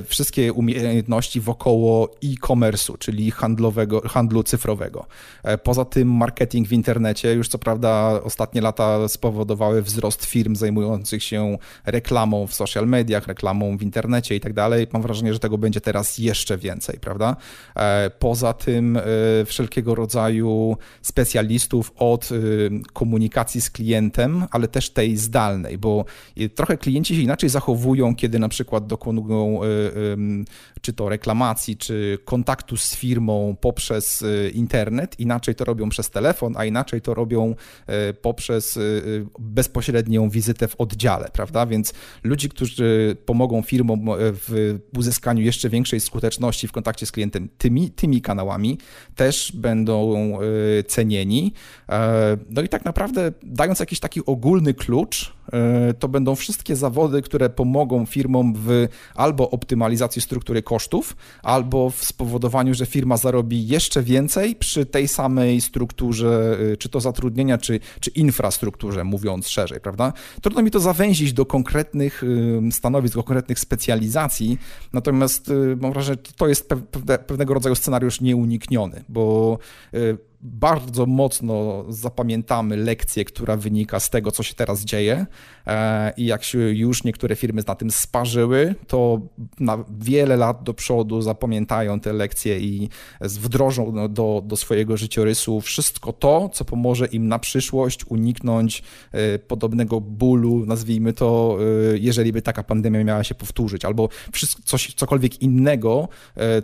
wszystkie 0.06 0.54
umiejętności 0.54 1.42
wokoło 1.42 2.10
e-commerce'u, 2.24 2.98
czyli 2.98 3.32
handlowego, 3.32 4.02
handlu 4.02 4.44
cyfrowego. 4.44 5.06
E, 5.44 5.58
poza 5.58 5.86
tym 5.86 6.12
marketing 6.12 6.68
w 6.68 6.74
internecie, 6.74 7.34
już 7.34 7.48
co 7.48 7.58
prawda 7.58 8.20
ostatnie 8.24 8.62
lata 8.62 9.08
spowodowały 9.08 9.82
wzrost 9.82 10.26
firm 10.26 10.56
zajmujących 10.56 11.24
się 11.24 11.58
reklamą 11.86 12.48
w 12.48 12.54
social 12.54 12.88
mediach, 12.88 13.28
reklamą 13.28 13.78
w 13.78 13.84
internecie 13.84 14.36
i 14.36 14.40
tak 14.40 14.54
dalej. 14.54 14.88
Mam 14.94 15.02
wrażenie, 15.02 15.34
że 15.34 15.40
tego 15.40 15.58
będzie 15.58 15.82
teraz 15.82 16.18
jeszcze 16.18 16.58
więcej, 16.58 17.00
prawda? 17.00 17.36
E, 17.76 18.10
poza 18.20 18.54
tym 18.54 19.00
wszelkie 19.46 19.79
wszelkiego 19.80 19.96
rodzaju 19.96 20.78
specjalistów 21.02 21.92
od 21.96 22.32
y, 22.32 22.70
komunikacji 22.94 23.62
z 23.62 23.70
klientem, 23.70 24.46
ale 24.52 24.68
też 24.68 24.90
tej 24.90 25.18
zdalnej, 25.18 25.78
bo 25.78 26.06
trochę 26.56 26.78
klienci 26.78 27.16
się 27.16 27.22
inaczej 27.22 27.50
zachowują, 27.50 28.16
kiedy 28.16 28.40
na 28.40 28.50
przykład 28.50 28.88
dokonują 28.88 29.64
y, 29.64 30.46
czy 30.82 30.94
to 30.94 31.10
reklamacji, 31.10 31.78
czy 31.78 32.18
kontaktu 32.26 32.78
z 32.78 32.96
firmą 32.96 33.56
poprzez 33.62 34.22
y, 34.22 34.52
internet, 34.54 35.20
inaczej 35.20 35.56
to 35.56 35.66
robią 35.66 35.90
przez 35.90 36.10
telefon, 36.10 36.54
a 36.58 36.66
inaczej 36.66 37.02
to 37.02 37.14
robią 37.14 37.56
poprzez 38.22 38.80
bezpośrednią 39.40 40.30
wizytę 40.30 40.68
w 40.68 40.76
oddziale, 40.76 41.30
prawda? 41.34 41.66
Więc 41.66 41.94
ludzi, 42.24 42.50
którzy 42.50 43.18
pomogą 43.26 43.62
firmom 43.62 44.10
w 44.18 44.80
uzyskaniu 44.98 45.42
jeszcze 45.42 45.70
większej 45.70 46.00
skuteczności 46.00 46.68
w 46.68 46.72
kontakcie 46.72 47.06
z 47.06 47.12
klientem 47.12 47.50
tymi, 47.58 47.92
tymi 47.92 48.22
kanałami, 48.22 48.78
też 49.16 49.52
będą 49.52 49.69
będą 49.70 50.38
y, 50.42 50.84
cenieni. 50.84 51.54
E, 51.90 52.38
no 52.50 52.62
i 52.62 52.70
tak 52.70 52.86
naprawdę, 52.86 53.32
dając 53.44 53.80
jakiś 53.80 54.00
taki 54.00 54.26
ogólny 54.26 54.74
klucz, 54.74 55.34
to 56.00 56.08
będą 56.08 56.36
wszystkie 56.36 56.76
zawody, 56.76 57.22
które 57.22 57.50
pomogą 57.50 58.06
firmom 58.06 58.54
w 58.58 58.88
albo 59.16 59.50
optymalizacji 59.50 60.22
struktury 60.22 60.64
kosztów, 60.64 61.16
albo 61.44 61.90
w 61.90 62.04
spowodowaniu, 62.04 62.74
że 62.74 62.86
firma 62.86 63.18
zarobi 63.18 63.68
jeszcze 63.68 64.04
więcej 64.04 64.56
przy 64.56 64.86
tej 64.86 65.08
samej 65.08 65.62
strukturze, 65.62 66.58
y, 66.74 66.78
czy 66.78 66.90
to 66.90 67.02
zatrudnienia, 67.02 67.58
czy, 67.58 67.80
czy 68.00 68.10
infrastrukturze, 68.10 69.04
mówiąc 69.04 69.48
szerzej, 69.48 69.80
prawda? 69.80 70.14
Trudno 70.42 70.62
mi 70.62 70.72
to 70.72 70.80
zawęzić 70.80 71.34
do 71.34 71.46
konkretnych 71.46 72.24
y, 72.24 72.72
stanowisk, 72.72 73.16
do 73.16 73.24
konkretnych 73.24 73.60
specjalizacji, 73.60 74.58
natomiast 74.94 75.52
mam 75.78 75.94
wrażenie, 75.94 76.18
że 76.26 76.34
to 76.36 76.48
jest 76.48 76.70
pewnego 77.28 77.54
rodzaju 77.54 77.76
scenariusz 77.76 78.22
nieunikniony, 78.22 79.04
bo 79.10 79.58
Y, 79.94 80.18
bardzo 80.42 81.06
mocno 81.06 81.86
zapamiętamy 81.90 82.78
lekcję, 82.78 83.26
która 83.26 83.58
wynika 83.58 84.00
z 84.00 84.10
tego, 84.10 84.32
co 84.32 84.44
się 84.44 84.54
teraz 84.54 84.82
dzieje. 84.82 85.26
E, 85.68 86.14
I 86.18 86.26
jak 86.26 86.44
się 86.44 86.60
już 86.60 87.04
niektóre 87.04 87.36
firmy 87.36 87.62
na 87.68 87.76
tym 87.76 87.92
sparzyły, 87.92 88.76
to 88.88 89.22
na 89.60 89.86
wiele 90.00 90.38
lat 90.38 90.64
do 90.64 90.74
przodu 90.74 91.22
zapamiętają 91.22 92.00
te 92.00 92.14
lekcje 92.14 92.60
i 92.60 92.90
wdrożą 93.22 94.08
do, 94.10 94.44
do 94.46 94.58
swojego 94.58 94.98
życiorysu 94.98 95.62
wszystko 95.62 96.14
to, 96.14 96.50
co 96.50 96.66
pomoże 96.66 97.06
im 97.06 97.28
na 97.28 97.40
przyszłość 97.40 98.06
uniknąć 98.06 98.84
e, 99.12 99.40
podobnego 99.40 100.02
bólu, 100.02 100.66
nazwijmy 100.66 101.14
to, 101.14 101.58
e, 101.94 101.98
jeżeli 101.98 102.34
by 102.34 102.42
taka 102.42 102.64
pandemia 102.64 103.04
miała 103.04 103.24
się 103.24 103.36
powtórzyć, 103.36 103.86
albo 103.86 104.10
coś, 104.66 104.94
cokolwiek 104.94 105.42
innego, 105.42 106.08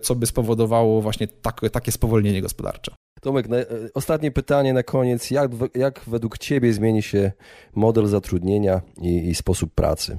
co 0.02 0.16
by 0.16 0.26
spowodowało 0.26 1.02
właśnie 1.02 1.28
tak, 1.28 1.62
takie 1.72 1.92
spowolnienie 1.92 2.42
gospodarcze. 2.42 3.05
Tomek, 3.26 3.50
na, 3.50 3.58
e, 3.58 3.66
ostatnie 3.94 4.32
pytanie 4.32 4.74
na 4.74 4.84
koniec. 4.84 5.32
Jak, 5.32 5.52
jak 5.76 6.02
według 6.08 6.38
Ciebie 6.38 6.74
zmieni 6.74 7.02
się 7.02 7.32
model 7.76 8.08
zatrudnienia 8.08 8.82
i, 9.02 9.30
i 9.30 9.36
sposób 9.36 9.74
pracy? 9.74 10.18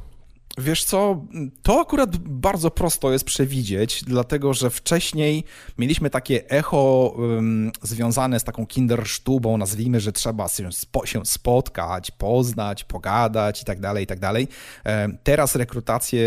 Wiesz 0.59 0.85
co, 0.85 1.25
to 1.63 1.81
akurat 1.81 2.17
bardzo 2.17 2.71
prosto 2.71 3.13
jest 3.13 3.25
przewidzieć, 3.25 4.05
dlatego 4.05 4.55
że 4.55 4.71
wcześniej 4.71 5.45
mieliśmy 5.79 6.11
takie 6.11 6.51
echo 6.51 7.15
um, 7.17 7.71
związane 7.83 8.41
z 8.41 8.45
taką 8.45 8.67
kindersztubą, 8.67 9.59
nazwijmy, 9.59 10.01
że 10.01 10.13
trzeba 10.13 10.49
się, 10.49 10.73
spo, 10.73 11.07
się 11.07 11.27
spotkać, 11.27 12.11
poznać, 12.11 12.85
pogadać 12.85 13.63
i 13.63 13.65
tak 13.65 13.81
dalej, 13.81 14.05
i 14.05 14.07
tak 14.07 14.19
dalej. 14.19 14.49
Teraz 15.23 15.57
rekrutacje, 15.57 16.23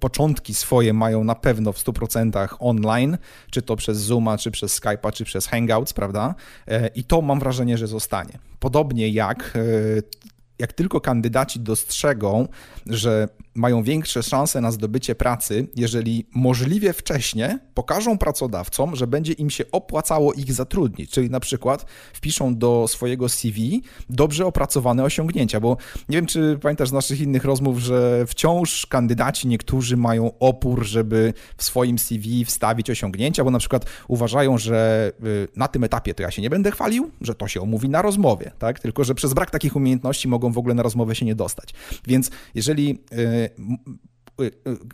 początki 0.00 0.54
swoje 0.54 0.92
mają 0.92 1.24
na 1.24 1.34
pewno 1.34 1.72
w 1.72 1.84
100% 1.84 2.48
online, 2.58 3.18
czy 3.50 3.62
to 3.62 3.76
przez 3.76 3.98
Zooma, 3.98 4.38
czy 4.38 4.50
przez 4.50 4.80
Skype'a, 4.80 5.12
czy 5.12 5.24
przez 5.24 5.46
Hangouts, 5.46 5.92
prawda? 5.92 6.34
E, 6.68 6.88
I 6.88 7.04
to 7.04 7.22
mam 7.22 7.40
wrażenie, 7.40 7.78
że 7.78 7.86
zostanie. 7.86 8.38
Podobnie 8.58 9.08
jak 9.08 9.52
e, 9.56 10.24
jak 10.58 10.72
tylko 10.72 11.00
kandydaci 11.00 11.60
dostrzegą, 11.60 12.48
że 12.86 13.28
mają 13.54 13.82
większe 13.82 14.22
szanse 14.22 14.60
na 14.60 14.72
zdobycie 14.72 15.14
pracy, 15.14 15.68
jeżeli 15.76 16.26
możliwie 16.34 16.92
wcześnie 16.92 17.58
pokażą 17.74 18.18
pracodawcom, 18.18 18.96
że 18.96 19.06
będzie 19.06 19.32
im 19.32 19.50
się 19.50 19.64
opłacało 19.72 20.32
ich 20.32 20.52
zatrudnić, 20.52 21.10
czyli 21.10 21.30
na 21.30 21.40
przykład 21.40 21.86
wpiszą 22.12 22.56
do 22.56 22.88
swojego 22.88 23.28
CV 23.28 23.82
dobrze 24.10 24.46
opracowane 24.46 25.04
osiągnięcia, 25.04 25.60
bo 25.60 25.76
nie 26.08 26.16
wiem, 26.16 26.26
czy 26.26 26.58
pamiętasz 26.62 26.88
z 26.88 26.92
naszych 26.92 27.20
innych 27.20 27.44
rozmów, 27.44 27.78
że 27.78 28.24
wciąż 28.26 28.86
kandydaci 28.86 29.48
niektórzy 29.48 29.96
mają 29.96 30.38
opór, 30.38 30.84
żeby 30.84 31.32
w 31.56 31.64
swoim 31.64 31.98
CV 31.98 32.44
wstawić 32.44 32.90
osiągnięcia, 32.90 33.44
bo 33.44 33.50
na 33.50 33.58
przykład 33.58 33.86
uważają, 34.08 34.58
że 34.58 35.12
y, 35.24 35.48
na 35.56 35.68
tym 35.68 35.84
etapie 35.84 36.14
to 36.14 36.22
ja 36.22 36.30
się 36.30 36.42
nie 36.42 36.50
będę 36.50 36.70
chwalił, 36.70 37.10
że 37.20 37.34
to 37.34 37.48
się 37.48 37.60
omówi 37.60 37.88
na 37.88 38.02
rozmowie, 38.02 38.50
tak? 38.58 38.80
Tylko, 38.80 39.04
że 39.04 39.14
przez 39.14 39.34
brak 39.34 39.50
takich 39.50 39.76
umiejętności 39.76 40.28
mogą 40.28 40.52
w 40.52 40.58
ogóle 40.58 40.74
na 40.74 40.82
rozmowę 40.82 41.14
się 41.14 41.26
nie 41.26 41.34
dostać. 41.34 41.74
Więc 42.06 42.30
jeżeli 42.54 42.98
y, 43.12 43.43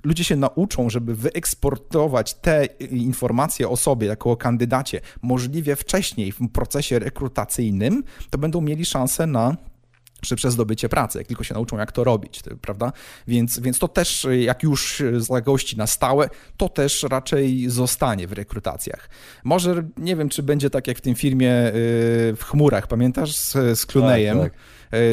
ludzie 0.04 0.24
się 0.24 0.36
nauczą, 0.36 0.90
żeby 0.90 1.14
wyeksportować 1.14 2.34
te 2.34 2.64
informacje 2.90 3.68
o 3.68 3.76
sobie 3.76 4.06
jako 4.06 4.30
o 4.30 4.36
kandydacie 4.36 5.00
możliwie 5.22 5.76
wcześniej 5.76 6.32
w 6.32 6.48
procesie 6.52 6.98
rekrutacyjnym, 6.98 8.04
to 8.30 8.38
będą 8.38 8.60
mieli 8.60 8.84
szansę 8.84 9.26
na 9.26 9.56
szybsze 10.24 10.50
zdobycie 10.50 10.88
pracy, 10.88 11.18
jak 11.18 11.26
tylko 11.26 11.44
się 11.44 11.54
nauczą, 11.54 11.78
jak 11.78 11.92
to 11.92 12.04
robić, 12.04 12.42
prawda? 12.60 12.92
Więc, 13.28 13.58
więc 13.58 13.78
to 13.78 13.88
też, 13.88 14.26
jak 14.40 14.62
już 14.62 15.02
zagości 15.16 15.76
na 15.76 15.86
stałe, 15.86 16.28
to 16.56 16.68
też 16.68 17.02
raczej 17.02 17.70
zostanie 17.70 18.26
w 18.26 18.32
rekrutacjach. 18.32 19.10
Może, 19.44 19.88
nie 19.96 20.16
wiem, 20.16 20.28
czy 20.28 20.42
będzie 20.42 20.70
tak 20.70 20.86
jak 20.86 20.98
w 20.98 21.00
tym 21.00 21.14
filmie 21.14 21.68
y, 21.68 21.72
w 22.36 22.44
chmurach, 22.44 22.86
pamiętasz, 22.86 23.36
z, 23.36 23.52
z? 23.52 23.86
Tak, 24.42 24.52
tak 24.52 24.60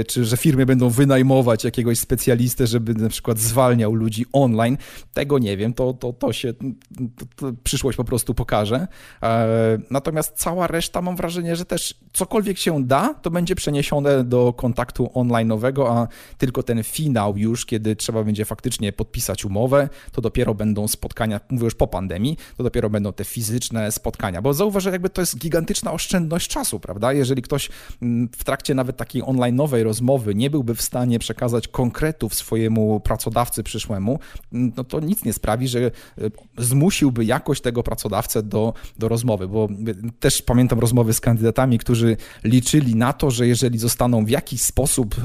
czy 0.08 0.26
że 0.26 0.38
firmy 0.38 0.66
będą 0.66 0.90
wynajmować 0.90 1.63
jakiegoś 1.63 2.00
specjalistę, 2.00 2.68
żeby 2.68 2.94
na 2.94 3.10
przykład 3.10 3.40
zwalniał 3.40 3.94
ludzi 3.94 4.26
online. 4.34 4.78
Tego 5.13 5.40
nie 5.40 5.58
wiem, 5.58 5.74
to, 5.74 5.94
to, 5.94 6.13
to 6.13 6.34
się 6.34 6.54
to, 6.54 7.26
to 7.36 7.52
przyszłość 7.63 7.98
po 7.98 8.04
prostu 8.04 8.34
pokaże. 8.34 8.88
E, 9.24 9.78
natomiast 9.90 10.34
cała 10.36 10.68
reszta 10.68 11.02
mam 11.02 11.16
wrażenie, 11.16 11.56
że 11.56 11.66
też 11.66 11.96
cokolwiek 12.13 12.58
się 12.58 12.84
da, 12.84 13.13
to 13.13 13.32
będzie 13.32 13.56
przeniesione 13.56 14.24
do 14.24 14.54
kontaktu 14.54 15.06
online'owego, 15.06 15.88
a 15.90 16.08
tylko 16.38 16.63
ten 16.63 16.84
finał 16.84 17.38
już, 17.38 17.66
kiedy 17.66 17.96
trzeba 17.96 18.24
będzie 18.24 18.46
faktycznie 18.46 18.94
podpisać 18.94 19.46
umowę, 19.46 19.90
to 20.12 20.22
dopiero 20.22 20.54
będą 20.54 20.88
spotkania, 20.88 21.40
mówię 21.50 21.66
już 21.66 21.76
po 21.76 21.88
pandemii, 21.88 22.38
to 22.58 22.63
dopiero 22.63 22.90
będą 22.90 23.13
te 23.13 23.26
fizyczne 23.26 23.92
spotkania, 23.92 24.42
bo 24.42 24.54
zauważ, 24.54 24.86
jakby 24.86 25.10
to 25.10 25.22
jest 25.22 25.38
gigantyczna 25.38 25.92
oszczędność 25.92 26.48
czasu, 26.48 26.80
prawda? 26.80 27.13
Jeżeli 27.13 27.42
ktoś 27.42 27.70
mm, 28.02 28.30
w 28.38 28.44
trakcie 28.44 28.76
nawet 28.76 28.98
takiej 28.98 29.24
online'owej 29.24 29.66
rozmowy 29.71 30.36
nie 30.36 30.49
byłby 30.49 30.75
w 30.75 30.82
stanie 30.82 31.19
przekazać 31.19 31.67
konkretów 31.67 32.36
swojemu 32.36 32.99
pracodawcy 32.99 33.63
przyszłemu, 33.63 34.19
no 34.51 34.84
to 34.84 34.99
nic 34.99 35.25
nie 35.25 35.34
sprawi, 35.34 35.67
że 35.67 35.91
zmusiłby 36.58 37.25
jakoś 37.25 37.62
tego 37.62 37.84
pracodawcę 37.84 38.43
do, 38.43 38.73
do 38.99 39.08
rozmowy, 39.08 39.47
bo 39.47 39.67
też 40.19 40.41
pamiętam 40.41 40.80
rozmowy 40.80 41.13
z 41.13 41.21
kandydatami, 41.21 41.80
którzy 41.80 42.17
liczyli 42.43 42.95
na 42.95 43.13
to, 43.13 43.32
że 43.32 43.47
jeżeli 43.47 43.80
zostaną 43.80 44.25
w 44.25 44.30
jakiś 44.30 44.62
sposób 44.62 45.15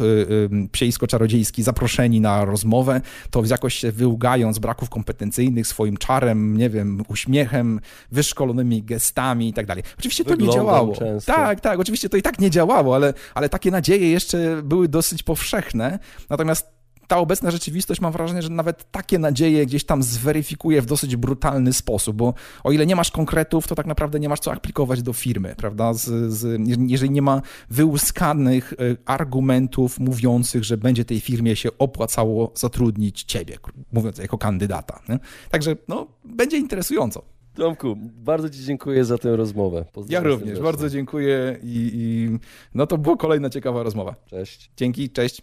psiejsko-czarodziejski 0.73 1.63
zaproszeni 1.63 2.21
na 2.21 2.45
rozmowę, 2.45 3.01
to 3.31 3.43
jakoś 3.45 3.75
się 3.75 3.93
wyłgają 3.93 4.53
z 4.53 4.59
braków 4.59 4.91
kompetencyjnych 4.91 5.67
swoim 5.67 5.97
czarem, 5.97 6.57
nie 6.57 6.71
wiem, 6.71 7.03
uśmiechem, 7.09 7.81
wyszkolonymi 8.13 8.83
gestami 8.83 9.49
i 9.49 9.53
tak 9.53 9.67
dalej. 9.67 9.83
Oczywiście 9.99 10.25
to 10.25 10.31
Wyglądam 10.31 10.57
nie 10.57 10.65
działało. 10.65 10.97
Często. 10.97 11.33
Tak, 11.33 11.61
tak, 11.61 11.81
oczywiście 11.81 12.09
to 12.09 12.17
i 12.17 12.23
tak 12.23 12.39
nie 12.39 12.51
działało, 12.51 12.95
ale, 12.95 13.15
ale 13.35 13.49
takie 13.49 13.71
nadzieje 13.71 14.11
jeszcze 14.11 14.32
były 14.63 14.89
dosyć 14.89 15.23
powszechne. 15.23 15.99
Natomiast 16.31 16.83
ta 17.13 17.19
obecna 17.19 17.51
rzeczywistość 17.51 18.01
mam 18.01 18.13
wrażenie, 18.13 18.43
że 18.43 18.49
nawet 18.49 18.91
takie 18.91 19.19
nadzieje 19.19 19.67
gdzieś 19.67 19.85
tam 19.85 20.03
zweryfikuje 20.03 20.83
w 20.83 20.87
dosyć 20.87 21.17
brutalny 21.17 21.73
sposób, 21.73 22.17
bo 22.17 22.35
o 22.65 22.73
ile 22.73 22.87
nie 22.87 22.97
masz 22.97 23.11
konkretów, 23.11 23.69
to 23.69 23.75
tak 23.75 23.87
naprawdę 23.87 24.21
nie 24.21 24.29
masz 24.29 24.41
co 24.41 24.53
aplikować 24.53 25.03
do 25.03 25.13
firmy, 25.13 25.55
prawda? 25.57 25.95
Z, 25.95 26.33
z, 26.33 26.61
jeżeli 26.87 27.11
nie 27.11 27.23
ma 27.23 27.43
wyłuskanych 27.71 28.73
y, 28.73 28.97
argumentów 29.05 29.99
mówiących, 29.99 30.65
że 30.65 30.77
będzie 30.77 31.05
tej 31.05 31.21
firmie 31.21 31.57
się 31.57 31.69
opłacało 31.79 32.53
zatrudnić 32.55 33.23
ciebie, 33.23 33.57
mówiąc 33.93 34.19
jako 34.19 34.39
kandydata. 34.39 35.01
Nie? 35.09 35.19
Także 35.51 35.77
no, 35.89 36.07
będzie 36.25 36.59
interesująco. 36.59 37.23
Tomku, 37.55 37.97
bardzo 37.99 38.51
Ci 38.51 38.65
dziękuję 38.65 39.05
za 39.05 39.19
tę 39.19 39.37
rozmowę. 39.37 39.85
Pozdrawiam 39.93 40.25
ja 40.25 40.31
również, 40.31 40.47
serdecznie. 40.47 40.65
bardzo 40.65 40.91
dziękuję 40.91 41.59
i, 41.63 41.91
i 41.95 42.39
no 42.75 42.87
to 42.87 42.99
była 42.99 43.17
kolejna 43.17 43.51
ciekawa 43.51 43.83
rozmowa. 43.83 44.15
Cześć. 44.27 44.71
Dzięki, 44.77 45.11
cześć. 45.11 45.43